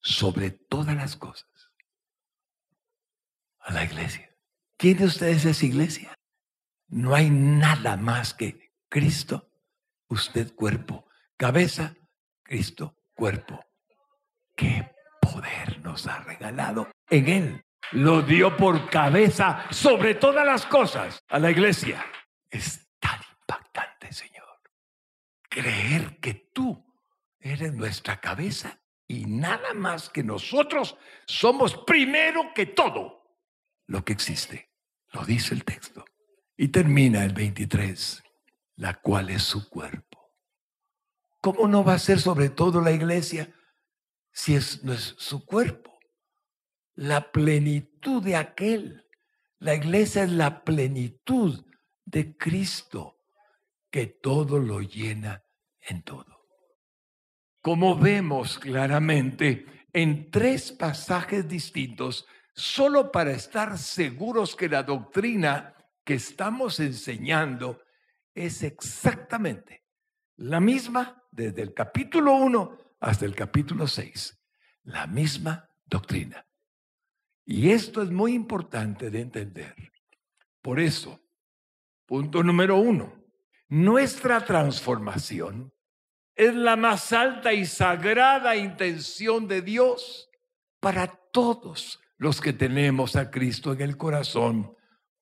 [0.00, 1.72] sobre todas las cosas
[3.58, 4.29] a la iglesia.
[4.80, 6.14] ¿Quién de ustedes es iglesia?
[6.88, 9.50] No hay nada más que Cristo,
[10.08, 11.04] usted cuerpo,
[11.36, 11.94] cabeza,
[12.42, 13.60] Cristo, cuerpo
[14.56, 14.90] qué
[15.20, 17.64] poder nos ha regalado en Él.
[17.92, 22.02] Lo dio por cabeza sobre todas las cosas a la iglesia.
[22.48, 24.62] Es tan impactante, Señor.
[25.46, 26.90] Creer que tú
[27.38, 33.36] eres nuestra cabeza y nada más que nosotros somos primero que todo
[33.86, 34.69] lo que existe.
[35.12, 36.04] Lo dice el texto.
[36.56, 38.22] Y termina el 23,
[38.76, 40.18] la cual es su cuerpo.
[41.40, 43.54] ¿Cómo no va a ser sobre todo la iglesia?
[44.32, 45.98] si es, no es su cuerpo.
[46.94, 49.06] La plenitud de aquel.
[49.58, 51.64] La iglesia es la plenitud
[52.04, 53.18] de Cristo
[53.90, 55.44] que todo lo llena
[55.80, 56.48] en todo.
[57.60, 66.14] Como vemos claramente en tres pasajes distintos, solo para estar seguros que la doctrina que
[66.14, 67.80] estamos enseñando
[68.34, 69.84] es exactamente
[70.36, 74.38] la misma desde el capítulo 1 hasta el capítulo 6,
[74.84, 76.46] la misma doctrina.
[77.44, 79.74] Y esto es muy importante de entender.
[80.62, 81.20] Por eso,
[82.06, 83.24] punto número uno,
[83.68, 85.72] nuestra transformación
[86.34, 90.30] es la más alta y sagrada intención de Dios
[90.80, 94.76] para todos los que tenemos a Cristo en el corazón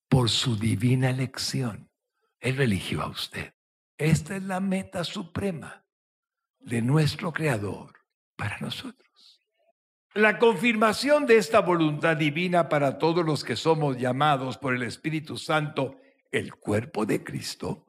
[0.09, 1.89] por su divina elección.
[2.41, 3.55] Él eligió a usted.
[3.97, 5.85] Esta es la meta suprema
[6.59, 7.93] de nuestro Creador
[8.35, 9.41] para nosotros.
[10.13, 15.37] La confirmación de esta voluntad divina para todos los que somos llamados por el Espíritu
[15.37, 16.01] Santo
[16.33, 17.87] el cuerpo de Cristo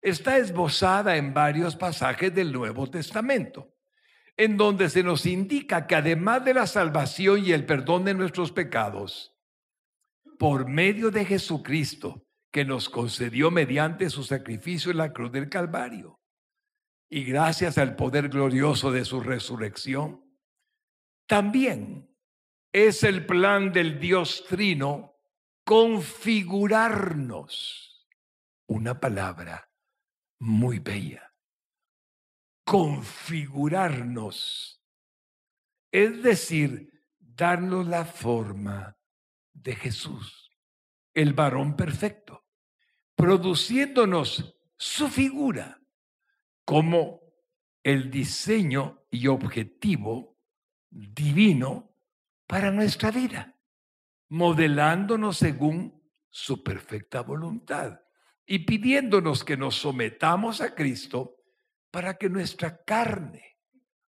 [0.00, 3.74] está esbozada en varios pasajes del Nuevo Testamento.
[4.38, 8.52] En donde se nos indica que además de la salvación y el perdón de nuestros
[8.52, 9.34] pecados,
[10.38, 16.20] por medio de Jesucristo, que nos concedió mediante su sacrificio en la cruz del Calvario,
[17.10, 20.24] y gracias al poder glorioso de su resurrección,
[21.26, 22.08] también
[22.72, 25.16] es el plan del Dios Trino
[25.64, 28.08] configurarnos.
[28.68, 29.68] Una palabra
[30.38, 31.27] muy bella.
[32.68, 34.84] Configurarnos.
[35.90, 38.98] Es decir, darnos la forma
[39.54, 40.50] de Jesús,
[41.14, 42.44] el varón perfecto,
[43.14, 45.80] produciéndonos su figura
[46.66, 47.22] como
[47.82, 50.36] el diseño y objetivo
[50.90, 51.96] divino
[52.46, 53.56] para nuestra vida,
[54.28, 58.02] modelándonos según su perfecta voluntad
[58.44, 61.37] y pidiéndonos que nos sometamos a Cristo
[61.90, 63.58] para que nuestra carne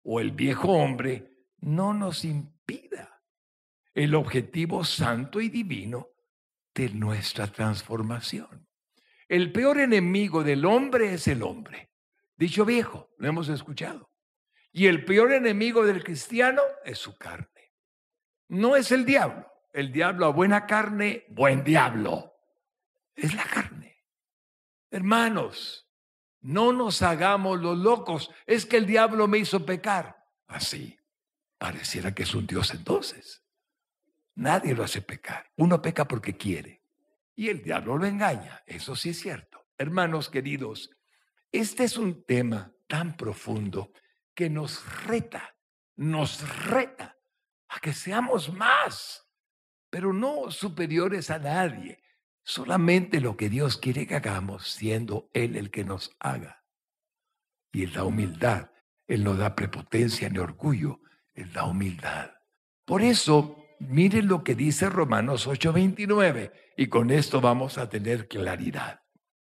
[0.03, 3.23] o el viejo hombre no nos impida
[3.95, 6.09] el objetivo santo y divino
[6.75, 8.69] de nuestra transformación.
[9.29, 11.93] El peor enemigo del hombre es el hombre.
[12.37, 14.11] Dicho viejo, lo hemos escuchado.
[14.73, 17.75] Y el peor enemigo del cristiano es su carne.
[18.49, 19.47] No es el diablo.
[19.73, 22.35] El diablo a buena carne, buen diablo.
[23.15, 24.05] Es la carne.
[24.91, 25.90] Hermanos,
[26.41, 28.31] no nos hagamos los locos.
[28.47, 30.27] Es que el diablo me hizo pecar.
[30.47, 30.99] Así.
[31.59, 33.45] Pareciera que es un Dios entonces.
[34.35, 35.51] Nadie lo hace pecar.
[35.57, 36.83] Uno peca porque quiere.
[37.37, 38.63] Y el diablo lo engaña.
[38.67, 39.67] Eso sí es cierto.
[39.77, 40.91] Hermanos queridos,
[41.53, 43.93] este es un tema tan profundo
[44.35, 45.57] que nos reta,
[45.97, 47.19] nos reta
[47.69, 49.27] a que seamos más,
[49.91, 52.03] pero no superiores a nadie,
[52.51, 56.65] solamente lo que Dios quiere que hagamos, siendo Él el que nos haga.
[57.73, 58.71] Y en la humildad,
[59.07, 61.01] Él no da prepotencia ni orgullo,
[61.33, 62.33] Él da humildad.
[62.85, 69.01] Por eso, miren lo que dice Romanos 8:29, y con esto vamos a tener claridad.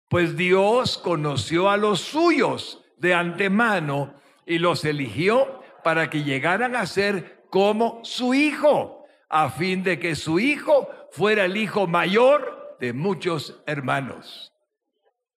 [0.10, 6.86] Pues Dios conoció a los suyos de antemano y los eligió para que llegaran a
[6.86, 12.94] ser como su hijo, a fin de que su hijo fuera el hijo mayor de
[12.94, 14.54] muchos hermanos.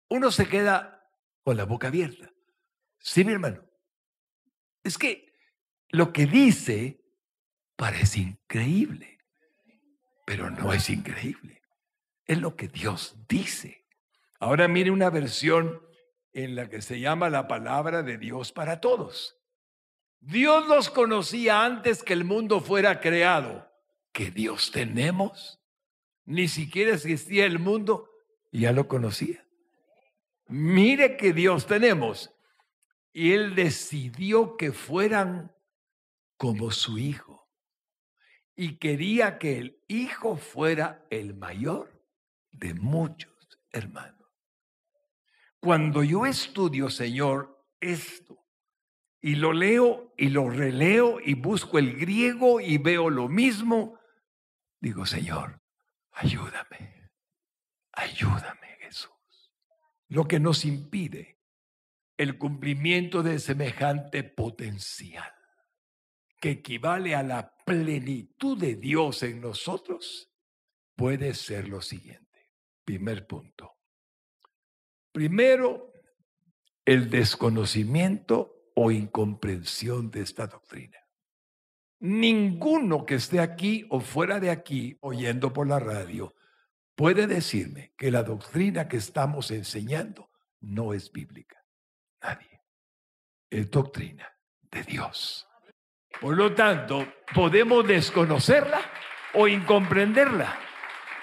[0.10, 1.08] Uno se queda
[1.44, 2.32] con la boca abierta.
[3.00, 3.64] Sí, mi hermano.
[4.84, 5.34] Es que
[5.90, 7.02] lo que dice
[7.76, 9.20] parece increíble,
[10.26, 11.62] pero no es increíble.
[12.26, 13.88] Es lo que Dios dice.
[14.40, 15.82] Ahora mire una versión
[16.34, 19.38] en la que se llama la palabra de Dios para todos.
[20.20, 23.72] Dios los conocía antes que el mundo fuera creado.
[24.12, 25.59] ¿Qué Dios tenemos?
[26.30, 28.08] Ni siquiera existía el mundo
[28.52, 29.44] ya lo conocía.
[30.48, 32.32] Mire que Dios tenemos.
[33.12, 35.52] Y Él decidió que fueran
[36.38, 37.50] como su hijo.
[38.56, 42.00] Y quería que el hijo fuera el mayor
[42.52, 43.34] de muchos
[43.72, 44.30] hermanos.
[45.60, 48.46] Cuando yo estudio, Señor, esto,
[49.20, 54.00] y lo leo y lo releo y busco el griego y veo lo mismo,
[54.80, 55.60] digo, Señor,
[56.20, 57.10] ayúdame,
[57.94, 59.12] ayúdame, Jesús.
[60.08, 61.40] Lo que nos impide
[62.18, 65.34] el cumplimiento de semejante potencial,
[66.40, 70.32] que equivale a la plenitud de Dios en nosotros,
[70.96, 72.28] puede ser lo siguiente.
[72.84, 73.80] Primer punto
[75.12, 75.92] Primero,
[76.86, 80.98] el desconocimiento o incomprensión de esta doctrina.
[82.00, 86.34] Ninguno que esté aquí o fuera de aquí oyendo por la radio
[86.96, 90.30] puede decirme que la doctrina que estamos enseñando
[90.62, 91.64] no es bíblica.
[92.22, 92.62] Nadie.
[93.50, 94.32] Es doctrina
[94.72, 95.48] de Dios.
[96.22, 98.82] Por lo tanto, podemos desconocerla
[99.34, 100.58] o incomprenderla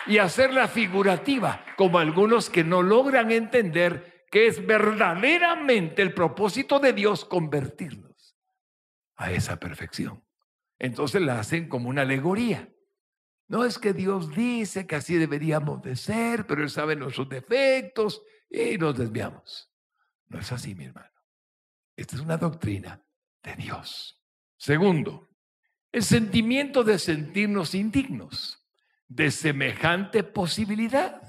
[0.06, 6.92] y hacerla figurativa, como algunos que no logran entender que es verdaderamente el propósito de
[6.92, 8.36] Dios convertirnos
[9.16, 10.25] a esa perfección.
[10.78, 12.72] Entonces la hacen como una alegoría.
[13.48, 18.22] No es que Dios dice que así deberíamos de ser, pero Él sabe nuestros defectos
[18.50, 19.70] y nos desviamos.
[20.28, 21.10] No es así, mi hermano.
[21.94, 23.02] Esta es una doctrina
[23.42, 24.22] de Dios.
[24.56, 25.30] Segundo,
[25.92, 28.66] el sentimiento de sentirnos indignos
[29.08, 31.22] de semejante posibilidad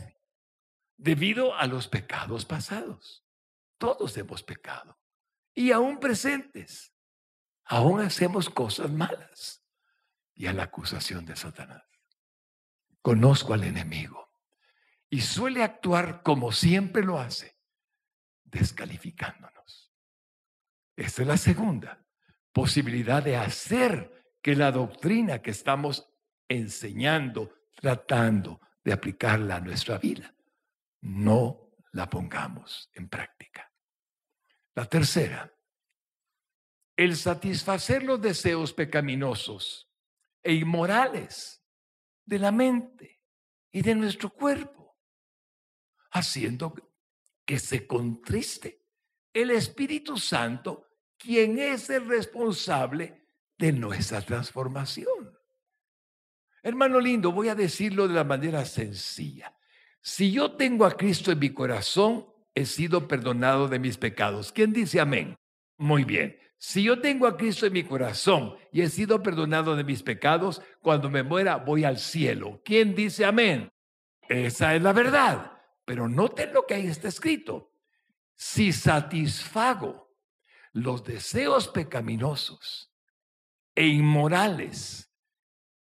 [0.97, 3.23] debido a los pecados pasados.
[3.77, 4.99] Todos hemos pecado
[5.53, 6.93] y aún presentes.
[7.69, 9.63] Aún hacemos cosas malas
[10.33, 11.83] y a la acusación de Satanás.
[13.01, 14.29] Conozco al enemigo
[15.09, 17.57] y suele actuar como siempre lo hace,
[18.43, 19.93] descalificándonos.
[20.95, 22.03] Esta es la segunda.
[22.51, 26.09] posibilidad de hacer que la doctrina que estamos
[26.47, 30.33] enseñando, tratando de aplicarla a nuestra vida,
[31.01, 33.71] no la pongamos en práctica.
[34.73, 35.53] La tercera,
[36.97, 39.87] el satisfacer los deseos pecaminosos
[40.43, 41.63] e inmorales
[42.25, 43.21] de la mente
[43.71, 44.97] y de nuestro cuerpo,
[46.11, 46.73] haciendo
[47.45, 48.83] que se contriste
[49.31, 50.87] el Espíritu Santo,
[51.17, 53.27] quien es el responsable
[53.57, 55.37] de nuestra transformación.
[56.63, 59.55] Hermano lindo, voy a decirlo de la manera sencilla.
[60.01, 62.25] Si yo tengo a Cristo en mi corazón,
[62.55, 64.51] he sido perdonado de mis pecados.
[64.51, 65.35] ¿Quién dice amén?
[65.77, 66.37] Muy bien.
[66.57, 70.61] Si yo tengo a Cristo en mi corazón y he sido perdonado de mis pecados,
[70.81, 72.61] cuando me muera voy al cielo.
[72.65, 73.71] ¿Quién dice amén?
[74.27, 75.51] Esa es la verdad.
[75.85, 77.71] Pero noten lo que ahí está escrito.
[78.35, 80.15] Si satisfago
[80.73, 82.91] los deseos pecaminosos
[83.73, 85.11] e inmorales,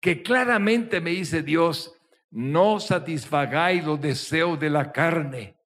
[0.00, 1.94] que claramente me dice Dios,
[2.30, 5.58] no satisfagáis los deseos de la carne,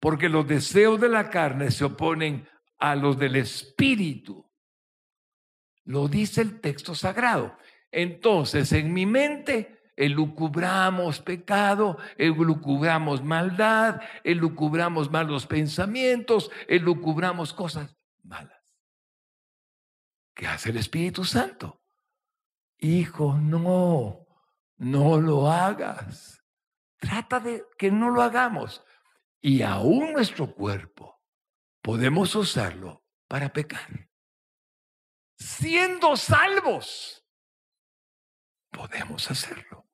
[0.00, 2.48] porque los deseos de la carne se oponen
[2.80, 4.50] a los del Espíritu.
[5.84, 7.56] Lo dice el texto sagrado.
[7.92, 18.56] Entonces, en mi mente, elucubramos pecado, elucubramos maldad, elucubramos malos pensamientos, elucubramos cosas malas.
[20.34, 21.82] ¿Qué hace el Espíritu Santo?
[22.78, 24.26] Hijo, no,
[24.78, 26.42] no lo hagas.
[26.98, 28.82] Trata de que no lo hagamos.
[29.42, 31.19] Y aún nuestro cuerpo
[31.82, 34.10] podemos usarlo para pecar.
[35.36, 37.24] Siendo salvos,
[38.70, 39.88] podemos hacerlo.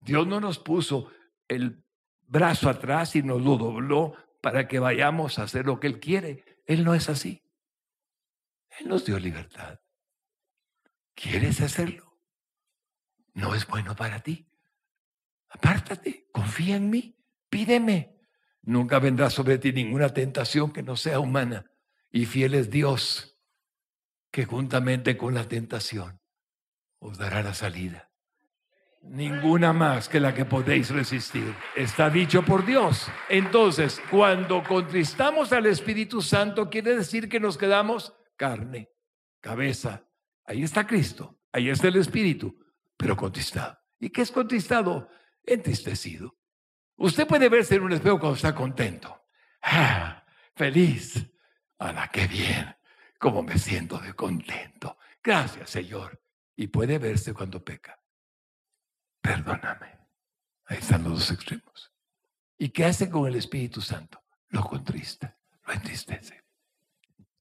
[0.00, 1.12] Dios no nos puso
[1.48, 1.84] el
[2.22, 6.62] brazo atrás y nos lo dobló para que vayamos a hacer lo que Él quiere.
[6.66, 7.42] Él no es así.
[8.78, 9.80] Él nos dio libertad.
[11.14, 12.20] ¿Quieres hacerlo?
[13.34, 14.48] No es bueno para ti.
[15.48, 17.18] Apártate, confía en mí,
[17.48, 18.19] pídeme.
[18.62, 21.70] Nunca vendrá sobre ti ninguna tentación que no sea humana.
[22.10, 23.38] Y fiel es Dios,
[24.30, 26.20] que juntamente con la tentación
[26.98, 28.10] os dará la salida.
[29.02, 31.54] Ninguna más que la que podéis resistir.
[31.74, 33.08] Está dicho por Dios.
[33.30, 38.90] Entonces, cuando contristamos al Espíritu Santo, quiere decir que nos quedamos carne,
[39.40, 40.06] cabeza.
[40.44, 42.58] Ahí está Cristo, ahí está el Espíritu,
[42.96, 43.78] pero contristado.
[43.98, 45.08] ¿Y qué es contristado?
[45.44, 46.36] Entristecido.
[47.00, 49.24] Usted puede verse en un espejo cuando está contento.
[49.62, 50.22] Ah,
[50.54, 51.14] feliz.
[51.78, 52.76] ¡Hala, qué bien!
[53.18, 54.98] ¿Cómo me siento de contento?
[55.22, 56.22] Gracias, Señor.
[56.56, 57.98] Y puede verse cuando peca.
[59.22, 59.98] Perdóname.
[60.66, 61.90] Ahí están los dos extremos.
[62.58, 64.22] ¿Y qué hace con el Espíritu Santo?
[64.50, 66.44] Lo contrista, lo entristece.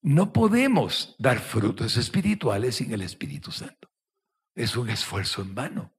[0.02, 3.92] No podemos dar frutos espirituales sin el Espíritu Santo.
[4.56, 5.94] Es un esfuerzo en vano.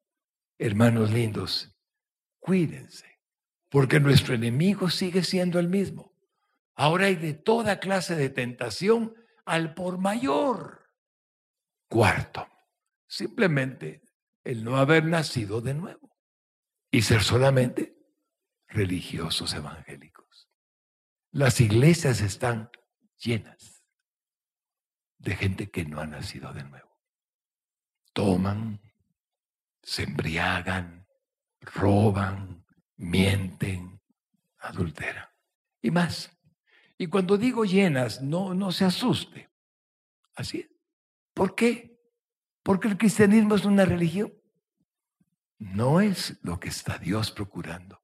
[0.57, 1.77] Hermanos lindos,
[2.39, 3.11] cuídense
[3.71, 6.13] porque nuestro enemigo sigue siendo el mismo.
[6.75, 9.15] Ahora hay de toda clase de tentación
[9.45, 10.91] al por mayor.
[11.89, 12.47] Cuarto,
[13.07, 14.03] simplemente
[14.45, 16.17] el no haber nacido de nuevo
[16.91, 17.97] y ser solamente
[18.67, 20.49] religiosos evangélicos.
[21.31, 22.71] Las iglesias están
[23.19, 23.85] llenas
[25.19, 26.99] de gente que no ha nacido de nuevo.
[28.13, 28.81] Toman,
[29.83, 31.07] se embriagan,
[31.61, 32.60] roban,
[33.01, 33.99] mienten,
[34.59, 35.27] adulteran
[35.81, 36.31] y más.
[36.99, 39.51] Y cuando digo llenas, no, no se asuste.
[40.35, 40.69] Así.
[41.33, 41.99] ¿Por qué?
[42.63, 44.35] Porque el cristianismo es una religión.
[45.59, 48.03] No es lo que está Dios procurando.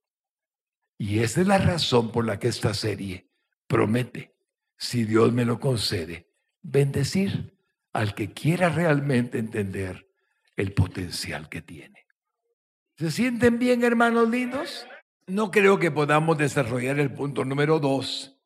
[0.97, 3.29] Y esa es la razón por la que esta serie
[3.67, 4.35] promete,
[4.77, 6.31] si Dios me lo concede,
[6.63, 7.55] bendecir
[7.93, 10.11] al que quiera realmente entender
[10.55, 12.06] el potencial que tiene.
[12.97, 14.87] ¿Se sienten bien, hermanos lindos?
[15.27, 18.39] No creo que podamos desarrollar el punto número dos,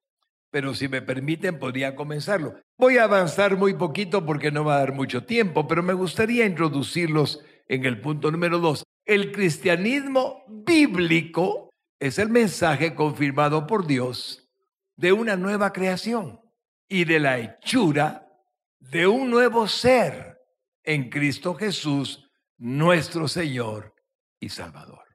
[0.49, 2.59] pero si me permiten podría comenzarlo.
[2.77, 6.45] Voy a avanzar muy poquito porque no va a dar mucho tiempo, pero me gustaría
[6.45, 7.39] introducirlos
[7.69, 8.83] en el punto número dos.
[9.05, 14.49] El cristianismo bíblico es el mensaje confirmado por Dios
[14.97, 16.41] de una nueva creación
[16.89, 18.27] y de la hechura
[18.79, 20.41] de un nuevo ser
[20.83, 23.91] en Cristo Jesús, nuestro Señor
[24.41, 25.05] y Salvador.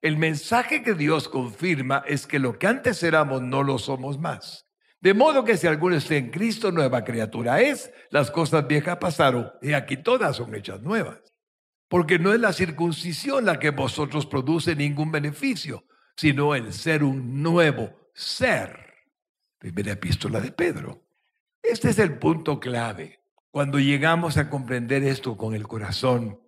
[0.00, 4.66] El mensaje que Dios confirma es que lo que antes éramos no lo somos más.
[5.00, 9.50] De modo que si alguno está en Cristo, nueva criatura es, las cosas viejas pasaron
[9.60, 11.20] y aquí todas son hechas nuevas.
[11.88, 15.84] Porque no es la circuncisión la que vosotros produce ningún beneficio,
[16.16, 18.94] sino el ser un nuevo ser.
[19.58, 21.02] Primera epístola de Pedro.
[21.62, 23.20] Este es el punto clave.
[23.50, 26.40] Cuando llegamos a comprender esto con el corazón,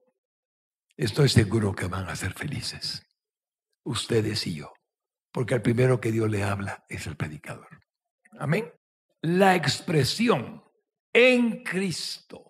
[0.97, 3.07] estoy seguro que van a ser felices,
[3.85, 4.73] ustedes y yo,
[5.33, 7.69] porque el primero que Dios le habla es el predicador.
[8.39, 8.73] Amén.
[9.23, 10.63] La expresión
[11.13, 12.45] en Cristo,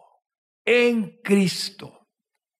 [0.64, 2.08] en Cristo.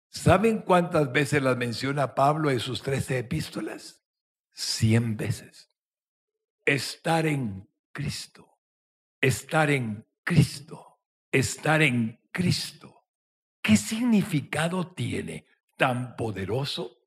[0.09, 4.03] ¿Saben cuántas veces las menciona Pablo en sus trece epístolas?
[4.53, 5.69] Cien veces.
[6.65, 8.59] Estar en Cristo,
[9.21, 10.87] estar en Cristo
[11.39, 13.05] estar en Cristo.
[13.63, 15.47] ¿Qué significado tiene
[15.77, 16.99] tan poderoso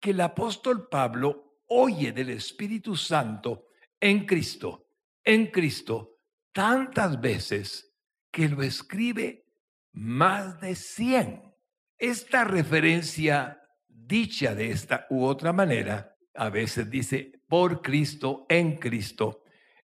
[0.00, 3.66] que el apóstol Pablo oye del Espíritu Santo
[4.00, 4.88] en Cristo,
[5.24, 6.18] en Cristo,
[6.52, 7.94] tantas veces
[8.30, 9.46] que lo escribe
[9.92, 11.54] más de 100?
[11.98, 19.42] Esta referencia dicha de esta u otra manera, a veces dice por Cristo, en Cristo,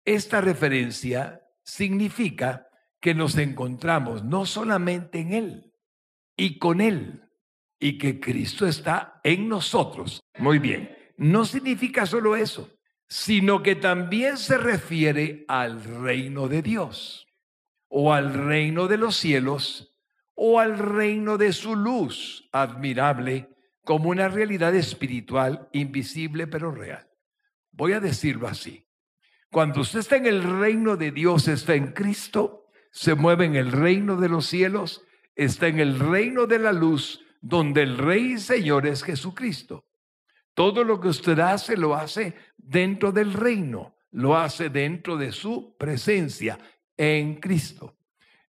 [0.05, 2.69] esta referencia significa
[3.01, 5.75] que nos encontramos no solamente en Él
[6.37, 7.24] y con Él,
[7.85, 10.23] y que Cristo está en nosotros.
[10.39, 12.71] Muy bien, no significa solo eso,
[13.09, 17.27] sino que también se refiere al reino de Dios,
[17.89, 19.95] o al reino de los cielos,
[20.35, 23.51] o al reino de su luz, admirable
[23.85, 27.07] como una realidad espiritual invisible pero real.
[27.71, 28.89] Voy a decirlo así.
[29.51, 33.73] Cuando usted está en el reino de Dios, está en Cristo, se mueve en el
[33.73, 35.05] reino de los cielos,
[35.37, 39.85] está en el reino de la luz, donde el Rey y Señor es Jesucristo.
[40.55, 45.77] Todo lo que usted hace lo hace dentro del reino, lo hace dentro de su
[45.77, 46.59] presencia
[46.97, 47.99] en Cristo.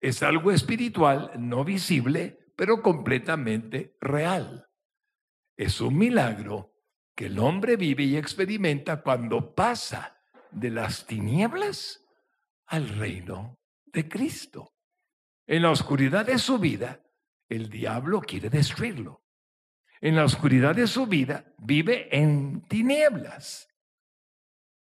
[0.00, 4.66] Es algo espiritual, no visible, pero completamente real.
[5.56, 6.74] Es un milagro
[7.14, 10.16] que el hombre vive y experimenta cuando pasa
[10.50, 12.04] de las tinieblas
[12.66, 14.72] al reino de Cristo.
[15.46, 17.00] En la oscuridad de su vida,
[17.50, 19.22] el diablo quiere destruirlo.
[20.00, 23.68] En la oscuridad de su vida vive en tinieblas.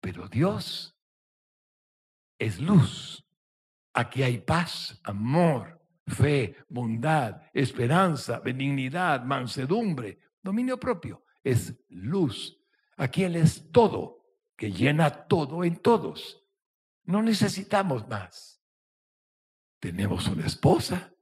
[0.01, 0.97] Pero Dios
[2.39, 3.23] es luz.
[3.93, 11.23] Aquí hay paz, amor, fe, bondad, esperanza, benignidad, mansedumbre, dominio propio.
[11.43, 12.57] Es luz.
[12.97, 14.25] Aquí Él es todo,
[14.55, 16.41] que llena todo en todos.
[17.03, 18.63] No necesitamos más.
[19.79, 21.14] Tenemos una esposa,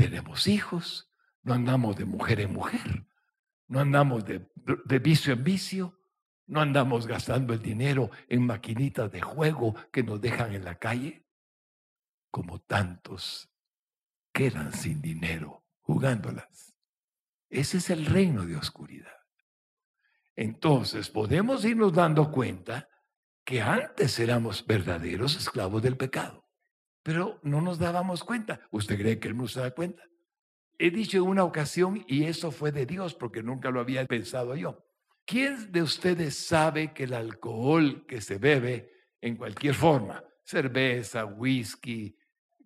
[0.00, 1.10] tenemos hijos,
[1.42, 3.06] no andamos de mujer en mujer,
[3.66, 4.48] no andamos de,
[4.98, 6.00] vicio en vicio,
[6.46, 11.26] no andamos gastando el dinero en maquinitas de juego que nos dejan en la calle,
[12.30, 13.50] como tantos
[14.32, 16.74] quedan sin dinero jugándolas.
[17.50, 19.18] Ese es el reino de oscuridad.
[20.34, 22.88] Entonces podemos irnos dando cuenta
[23.44, 26.39] que antes éramos verdaderos esclavos del pecado
[27.02, 28.60] pero no nos dábamos cuenta.
[28.70, 30.02] ¿Usted cree que él no se da cuenta?
[30.78, 34.56] He dicho en una ocasión, y eso fue de Dios, porque nunca lo había pensado
[34.56, 34.84] yo.
[35.26, 38.90] ¿Quién de ustedes sabe que el alcohol que se bebe
[39.20, 42.16] en cualquier forma, cerveza, whisky,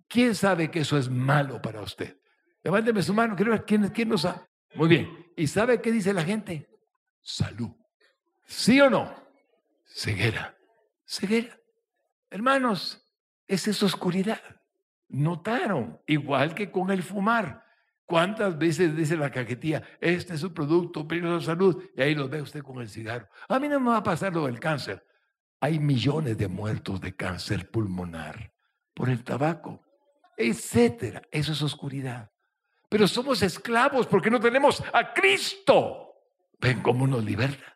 [0.08, 2.16] quién sabe que eso es malo para usted?
[2.62, 4.40] Levánteme su mano, quiero ver quién, quién lo sabe.
[4.74, 5.26] Muy bien.
[5.36, 6.68] ¿Y sabe qué dice la gente?
[7.20, 7.70] Salud.
[8.46, 9.14] ¿Sí o no?
[9.84, 10.56] Ceguera.
[11.04, 11.58] Ceguera.
[12.30, 13.03] Hermanos,
[13.46, 14.40] es esa oscuridad.
[15.08, 17.64] Notaron, igual que con el fumar.
[18.06, 21.84] ¿Cuántas veces dice la cajetilla, este es un producto peligroso de salud?
[21.96, 23.28] Y ahí lo ve usted con el cigarro.
[23.48, 25.06] A mí no me va a pasar lo del cáncer.
[25.60, 28.52] Hay millones de muertos de cáncer pulmonar
[28.92, 29.82] por el tabaco,
[30.36, 31.22] etcétera.
[31.30, 32.30] Eso es oscuridad.
[32.90, 36.14] Pero somos esclavos porque no tenemos a Cristo.
[36.60, 37.73] Ven cómo nos liberta.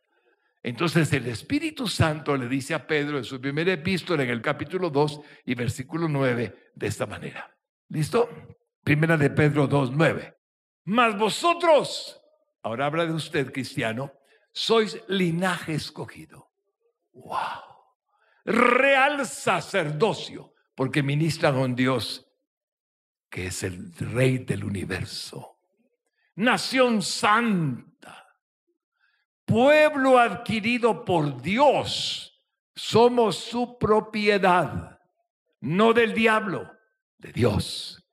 [0.69, 4.91] Entonces el Espíritu Santo le dice a Pedro en su primera epístola en el capítulo
[4.91, 7.57] 2 y versículo 9 de esta manera.
[7.89, 8.29] ¿Listo?
[8.85, 10.37] Primera de Pedro 2, 9.
[10.85, 12.21] Mas vosotros,
[12.63, 14.13] ahora habla de usted cristiano,
[14.53, 16.51] sois linaje escogido.
[17.13, 17.65] ¡Wow!
[18.45, 22.31] Real sacerdocio, porque ministran un Dios
[23.31, 25.61] que es el rey del universo.
[26.35, 27.88] Nación santa
[29.49, 32.45] pueblo adquirido por Dios.
[32.77, 35.01] Somos su propiedad,
[35.61, 36.71] no del diablo,
[37.17, 38.07] de Dios,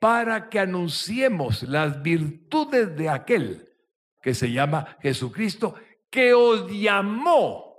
[0.00, 3.72] para que anunciemos las virtudes de aquel
[4.20, 5.76] que se llama Jesucristo,
[6.10, 7.76] que os llamó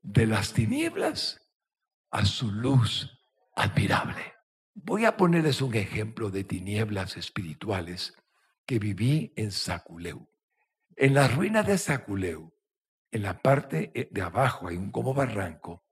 [0.00, 1.40] de las tinieblas
[2.10, 3.10] a su luz
[3.56, 4.34] admirable.
[4.74, 8.14] Voy a ponerles un ejemplo de tinieblas espirituales
[8.64, 10.28] que viví en Saculeu.
[10.96, 12.54] En las ruinas de Saculeu,
[13.10, 15.84] en la parte eh, de abajo hay un como barranco,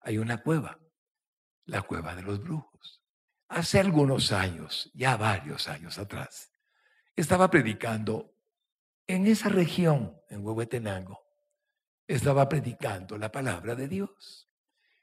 [0.00, 0.80] hay una cueva,
[1.66, 3.00] la cueva de los brujos.
[3.48, 6.52] Hace algunos años, ya varios años atrás,
[7.14, 8.34] estaba predicando
[9.06, 11.20] en esa región, en Huehuetenango.
[12.08, 14.48] Estaba predicando la palabra de Dios.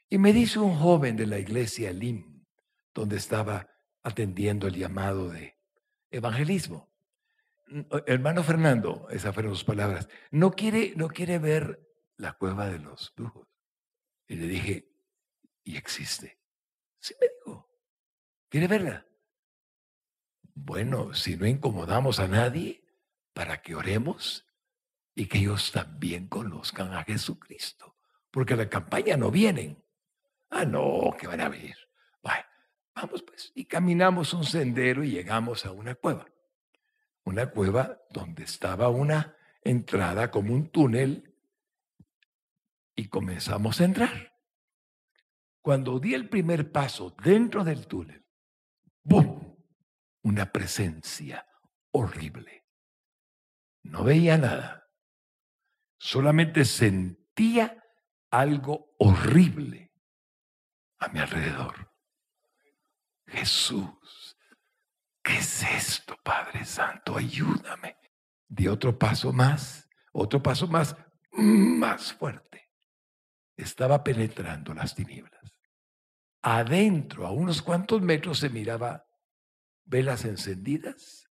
[0.10, 2.46] Y me dice un joven de la iglesia Lim,
[2.94, 3.70] donde estaba
[4.04, 5.58] atendiendo el llamado de
[6.12, 6.87] evangelismo.
[8.06, 13.14] Hermano Fernando, esas fueron sus palabras, no quiere, no quiere ver la cueva de los
[13.16, 13.48] brujos.
[14.28, 14.90] Y le dije,
[15.64, 16.40] ¿y existe?
[17.00, 17.70] Sí me dijo,
[18.50, 19.06] ¿quiere verla?
[20.54, 22.84] Bueno, si no incomodamos a nadie
[23.34, 24.46] para que oremos
[25.14, 27.96] y que ellos también conozcan a Jesucristo,
[28.32, 29.84] porque la campaña no vienen.
[30.50, 31.76] Ah, no, que van a venir.
[32.22, 32.46] Bueno,
[32.96, 33.52] vamos pues.
[33.56, 36.26] Y caminamos un sendero y llegamos a una cueva.
[37.28, 41.36] Una cueva donde estaba una entrada como un túnel
[42.96, 44.34] y comenzamos a entrar.
[45.62, 48.26] Cuando di el primer paso dentro del túnel,
[49.04, 49.58] ¡bum!
[50.22, 51.46] Una presencia
[51.92, 52.66] horrible.
[53.84, 54.90] No veía nada.
[55.98, 57.84] Solamente sentía
[58.32, 59.92] algo horrible
[61.00, 61.94] a mi alrededor.
[63.26, 64.27] Jesús,
[65.28, 67.18] ¿qué es esto, Padre Santo?
[67.18, 67.98] Ayúdame.
[68.48, 70.96] Di otro paso más, otro paso más,
[71.32, 72.72] más fuerte.
[73.58, 75.54] Estaba penetrando las tinieblas.
[76.42, 79.06] Adentro, a unos cuantos metros, se miraba
[79.84, 81.30] velas encendidas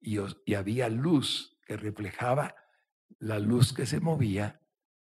[0.00, 2.56] y, y había luz que reflejaba
[3.18, 4.60] la luz que se movía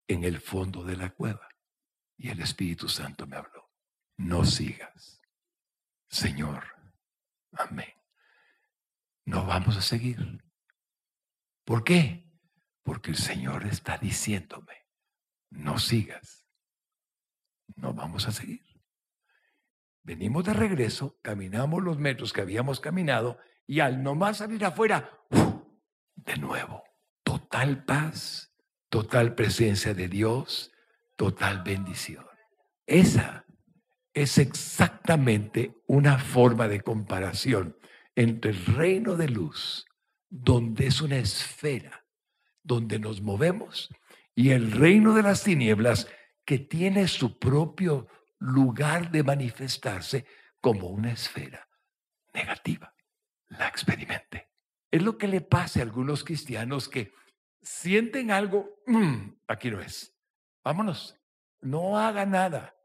[0.07, 1.47] en el fondo de la cueva.
[2.17, 3.71] Y el Espíritu Santo me habló,
[4.17, 5.21] no sigas.
[6.07, 6.70] Señor,
[7.53, 7.93] amén.
[9.25, 10.43] No vamos a seguir.
[11.63, 12.29] ¿Por qué?
[12.83, 14.87] Porque el Señor está diciéndome,
[15.49, 16.45] no sigas.
[17.75, 18.61] No vamos a seguir.
[20.03, 23.37] Venimos de regreso, caminamos los metros que habíamos caminado
[23.67, 25.19] y al nomás salir afuera,
[26.15, 26.83] de nuevo,
[27.23, 28.53] total paz,
[28.89, 30.71] total presencia de Dios,
[31.15, 32.25] total bendición.
[32.87, 33.45] Esa
[34.13, 37.77] es exactamente una forma de comparación
[38.15, 39.85] entre el reino de luz,
[40.29, 42.05] donde es una esfera,
[42.63, 43.89] donde nos movemos,
[44.35, 46.07] y el reino de las tinieblas,
[46.45, 48.07] que tiene su propio
[48.39, 50.25] lugar de manifestarse
[50.59, 51.67] como una esfera
[52.33, 52.93] negativa.
[53.47, 54.49] La experimente.
[54.89, 57.13] Es lo que le pasa a algunos cristianos que
[57.61, 60.13] sienten algo, mm, aquí no es.
[60.63, 61.17] Vámonos,
[61.61, 62.75] no haga nada.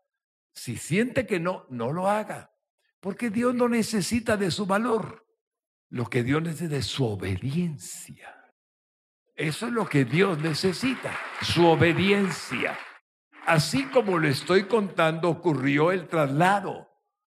[0.56, 2.50] Si siente que no, no lo haga.
[3.00, 5.26] Porque Dios no necesita de su valor.
[5.90, 8.34] Lo que Dios necesita es su obediencia.
[9.36, 12.76] Eso es lo que Dios necesita, su obediencia.
[13.44, 16.88] Así como lo estoy contando, ocurrió el traslado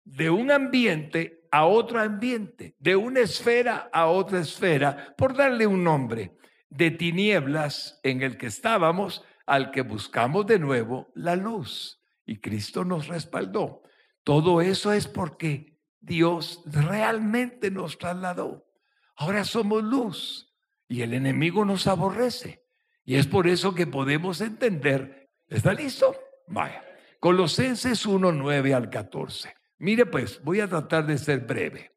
[0.03, 5.84] de un ambiente a otro ambiente, de una esfera a otra esfera, por darle un
[5.84, 6.36] nombre,
[6.69, 12.86] de tinieblas en el que estábamos al que buscamos de nuevo la luz y Cristo
[12.86, 13.82] nos respaldó.
[14.24, 18.67] Todo eso es porque Dios realmente nos trasladó.
[19.15, 20.53] Ahora somos luz
[20.88, 22.63] y el enemigo nos aborrece.
[23.03, 25.30] Y es por eso que podemos entender.
[25.47, 26.15] ¿Está listo?
[26.47, 26.84] Vaya.
[27.19, 29.53] Colosenses 1, 9 al 14.
[29.78, 31.91] Mire pues, voy a tratar de ser breve.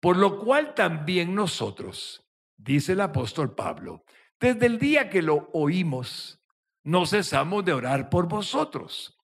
[0.00, 2.24] Por lo cual también nosotros,
[2.56, 4.04] dice el apóstol Pablo,
[4.38, 6.40] desde el día que lo oímos,
[6.82, 9.15] no cesamos de orar por vosotros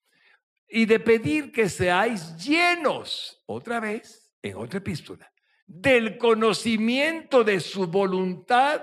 [0.75, 5.31] y de pedir que seáis llenos, otra vez, en otra epístola,
[5.67, 8.83] del conocimiento de su voluntad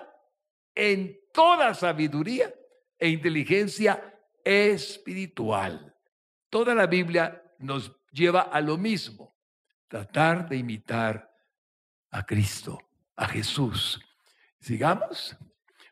[0.76, 2.54] en toda sabiduría
[2.96, 5.96] e inteligencia espiritual.
[6.52, 9.36] Toda la Biblia nos lleva a lo mismo,
[9.88, 11.34] tratar de imitar
[12.12, 12.80] a Cristo,
[13.16, 14.00] a Jesús.
[14.60, 15.36] Sigamos,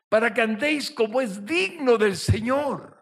[0.09, 2.96] para que andéis como es digno del Señor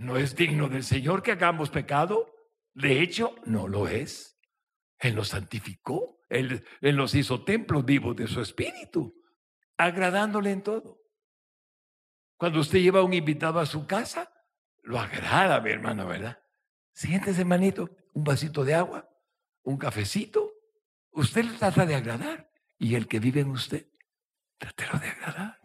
[0.00, 2.34] no es digno del Señor que hagamos pecado.
[2.72, 4.40] De hecho, no lo es.
[4.98, 6.18] Él nos santificó.
[6.30, 9.14] Él, nos hizo templos vivos de su espíritu,
[9.76, 11.02] agradándole en todo.
[12.38, 14.32] Cuando usted lleva a un invitado a su casa,
[14.82, 16.42] lo agrada, mi hermano, ¿verdad?
[16.94, 19.06] Siéntese, hermanito, un vasito de agua,
[19.64, 20.54] un cafecito.
[21.10, 22.50] Usted le trata de agradar.
[22.78, 23.86] Y el que vive en usted,
[24.56, 25.60] trátelo de agradar.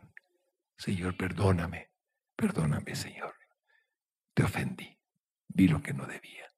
[0.77, 1.91] Señor, perdóname.
[2.35, 3.34] Perdóname, Señor
[4.35, 4.95] te ofendí,
[5.47, 6.53] vi lo que no debía.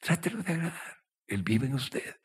[0.00, 2.16] Trátelo de agradar, Él vive en usted,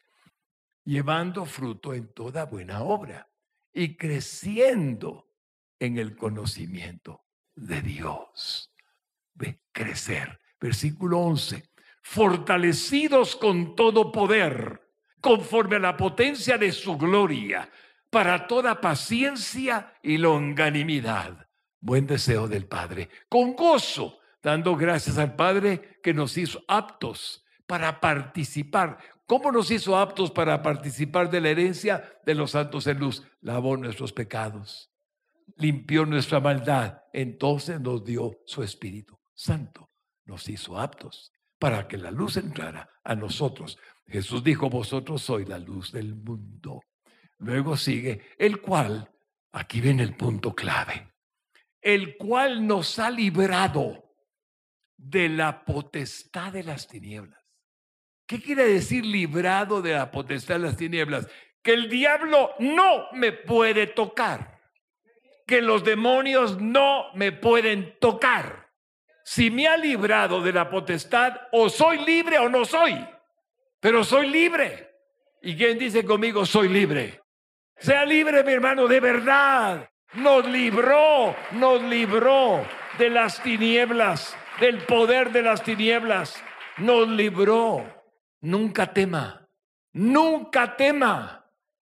[0.84, 3.30] llevando fruto en toda buena obra
[3.72, 5.30] y creciendo
[5.78, 8.74] en el conocimiento de Dios.
[9.34, 10.39] Ve, crecer.
[10.59, 11.70] Versículo 11.
[12.01, 14.82] Fortalecidos con todo poder
[15.20, 17.70] conforme a la potencia de su gloria,
[18.09, 21.47] para toda paciencia y longanimidad.
[21.80, 28.02] Buen deseo del Padre, con gozo, dando gracias al Padre que nos hizo aptos para
[28.02, 29.00] participar.
[29.26, 33.24] ¿Cómo nos hizo aptos para participar de la herencia de los santos en luz?
[33.39, 34.91] Lavó nuestros pecados,
[35.56, 39.89] limpió nuestra maldad, entonces nos dio su Espíritu Santo,
[40.26, 43.80] nos hizo aptos para que la luz entrara a nosotros.
[44.06, 46.82] Jesús dijo, vosotros sois la luz del mundo.
[47.38, 49.10] Luego sigue, el cual,
[49.54, 51.14] aquí viene el punto clave,
[51.82, 54.12] el cual nos ha librado
[54.98, 57.39] de la potestad de las tinieblas.
[58.26, 61.28] ¿Qué quiere decir librado de la potestad de las tinieblas?
[61.62, 64.60] Que el diablo no me puede tocar,
[65.46, 68.72] que los demonios no me pueden tocar.
[69.26, 73.06] Si me ha librado de la potestad, o soy libre o no soy,
[73.80, 74.91] pero soy libre.
[75.41, 77.22] ¿Y quién dice conmigo, soy libre?
[77.78, 79.89] Sea libre, mi hermano, de verdad.
[80.14, 82.66] Nos libró, nos libró
[82.98, 86.41] de las tinieblas, del poder de las tinieblas.
[86.78, 87.84] Nos libró.
[88.39, 89.49] Nunca tema,
[89.91, 91.45] nunca tema.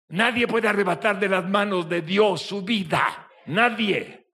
[0.10, 3.30] Nadie puede arrebatar de las manos de Dios su vida.
[3.46, 4.32] Nadie.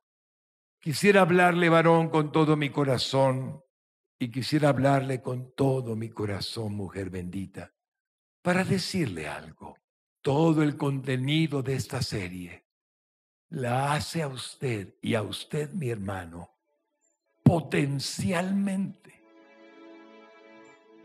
[0.80, 3.62] Quisiera hablarle, varón, con todo mi corazón.
[4.18, 7.74] Y quisiera hablarle con todo mi corazón, mujer bendita,
[8.42, 9.76] para decirle algo
[10.22, 12.66] todo el contenido de esta serie
[13.50, 16.51] la hace a usted y a usted, mi hermano,
[17.44, 19.02] potencialmente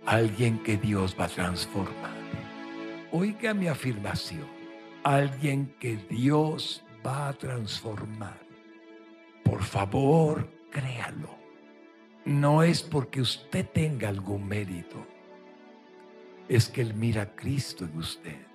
[0.07, 2.15] alguien que Dios va a transformar.
[3.13, 4.47] Oiga mi afirmación,
[5.03, 8.39] alguien que Dios va a transformar.
[9.45, 11.37] Por favor, créalo.
[12.25, 15.07] No es porque usted tenga algún mérito,
[16.49, 18.47] es que Él mira a Cristo en usted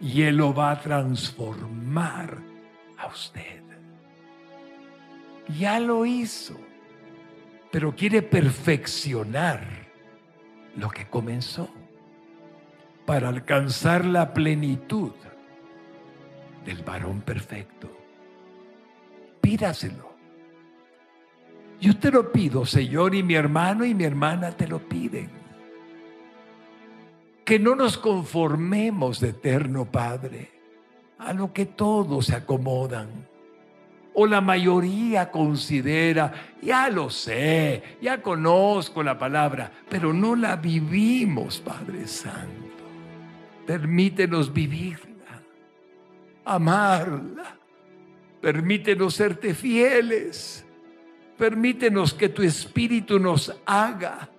[0.00, 2.38] y Él lo va a transformar
[2.98, 3.62] a usted.
[5.48, 6.58] Ya lo hizo,
[7.70, 9.60] pero quiere perfeccionar
[10.76, 11.68] lo que comenzó
[13.04, 15.12] para alcanzar la plenitud
[16.64, 17.90] del varón perfecto.
[19.40, 20.14] Pídaselo.
[21.80, 25.46] Yo te lo pido, Señor, y mi hermano y mi hermana te lo piden
[27.46, 30.50] que no nos conformemos de eterno Padre
[31.16, 33.28] a lo que todos se acomodan.
[34.18, 41.60] O la mayoría considera, ya lo sé, ya conozco la palabra, pero no la vivimos,
[41.60, 42.82] Padre Santo.
[43.66, 45.42] Permítenos vivirla,
[46.46, 47.58] amarla.
[48.40, 50.64] Permítenos serte fieles.
[51.36, 54.30] Permítenos que tu Espíritu nos haga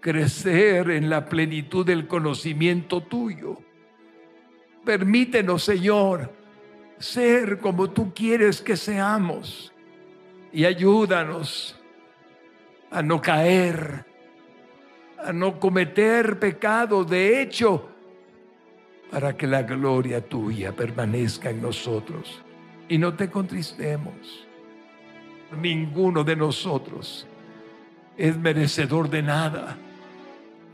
[0.00, 3.58] crecer en la plenitud del conocimiento tuyo.
[4.84, 6.32] Permítenos, Señor,
[6.98, 9.72] ser como tú quieres que seamos
[10.52, 11.78] y ayúdanos
[12.90, 14.04] a no caer,
[15.18, 17.04] a no cometer pecado.
[17.04, 17.88] De hecho,
[19.10, 22.42] para que la gloria tuya permanezca en nosotros
[22.88, 24.46] y no te contristemos.
[25.60, 27.26] Ninguno de nosotros
[28.16, 29.78] es merecedor de nada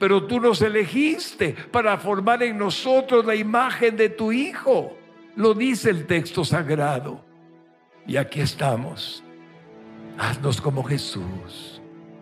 [0.03, 4.97] pero tú nos elegiste para formar en nosotros la imagen de tu Hijo.
[5.37, 7.24] Lo dice el texto sagrado.
[8.07, 9.22] Y aquí estamos.
[10.18, 11.80] Haznos como Jesús.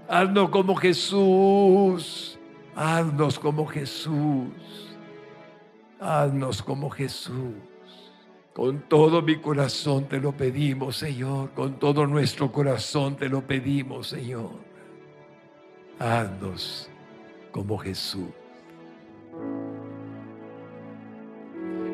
[0.08, 2.38] Haznos como Jesús.
[2.76, 4.96] Haznos como Jesús.
[6.00, 7.54] Haznos como Jesús.
[8.52, 11.50] Con todo mi corazón te lo pedimos, Señor.
[11.52, 14.50] Con todo nuestro corazón te lo pedimos, Señor.
[15.98, 16.90] Haznos
[17.52, 18.39] como Jesús.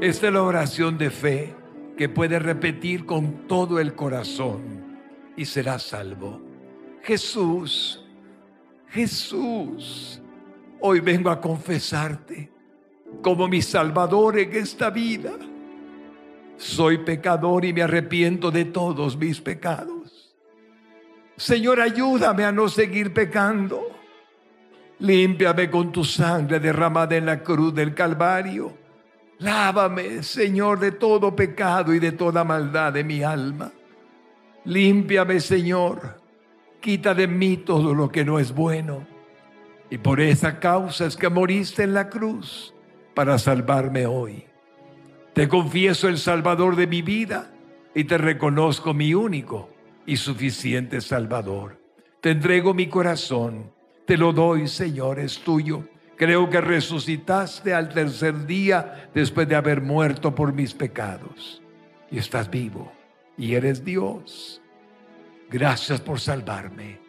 [0.01, 1.55] Esta es la oración de fe
[1.97, 4.99] que puede repetir con todo el corazón
[5.39, 6.43] y será salvo.
[7.03, 8.05] Jesús,
[8.89, 10.21] Jesús,
[10.81, 12.53] hoy vengo a confesarte
[13.23, 15.33] como mi Salvador en esta vida.
[16.59, 20.37] Soy pecador y me arrepiento de todos mis pecados.
[21.39, 23.83] Señor, ayúdame a no seguir pecando.
[24.99, 28.86] Límpiame con tu sangre derramada en la cruz del Calvario.
[29.39, 33.73] Lávame, Señor, de todo pecado y de toda maldad de mi alma.
[34.65, 36.21] Límpiame, Señor.
[36.81, 39.07] Quita de mí todo lo que no es bueno.
[39.91, 42.75] Y por esa causa es que moriste en la cruz
[43.15, 44.45] para salvarme hoy.
[45.33, 47.53] Te confieso el Salvador de mi vida
[47.95, 49.69] y te reconozco mi único
[50.07, 51.81] y suficiente Salvador.
[52.21, 53.77] Te entrego mi corazón
[54.07, 55.83] te lo doy, Señor, es tuyo.
[56.17, 61.63] Creo que resucitaste al tercer día después de haber muerto por mis pecados.
[62.11, 62.93] Y estás vivo
[63.37, 64.63] y eres Dios.
[65.51, 67.01] Gracias por salvarme.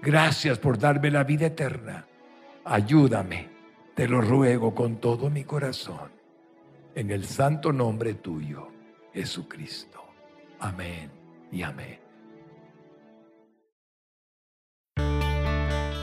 [0.00, 2.06] Gracias por darme la vida eterna.
[2.64, 3.48] Ayúdame,
[3.94, 6.10] te lo ruego con todo mi corazón.
[6.94, 8.68] En el santo nombre tuyo,
[9.12, 10.04] Jesucristo.
[10.60, 11.10] Amén
[11.50, 12.05] y amén.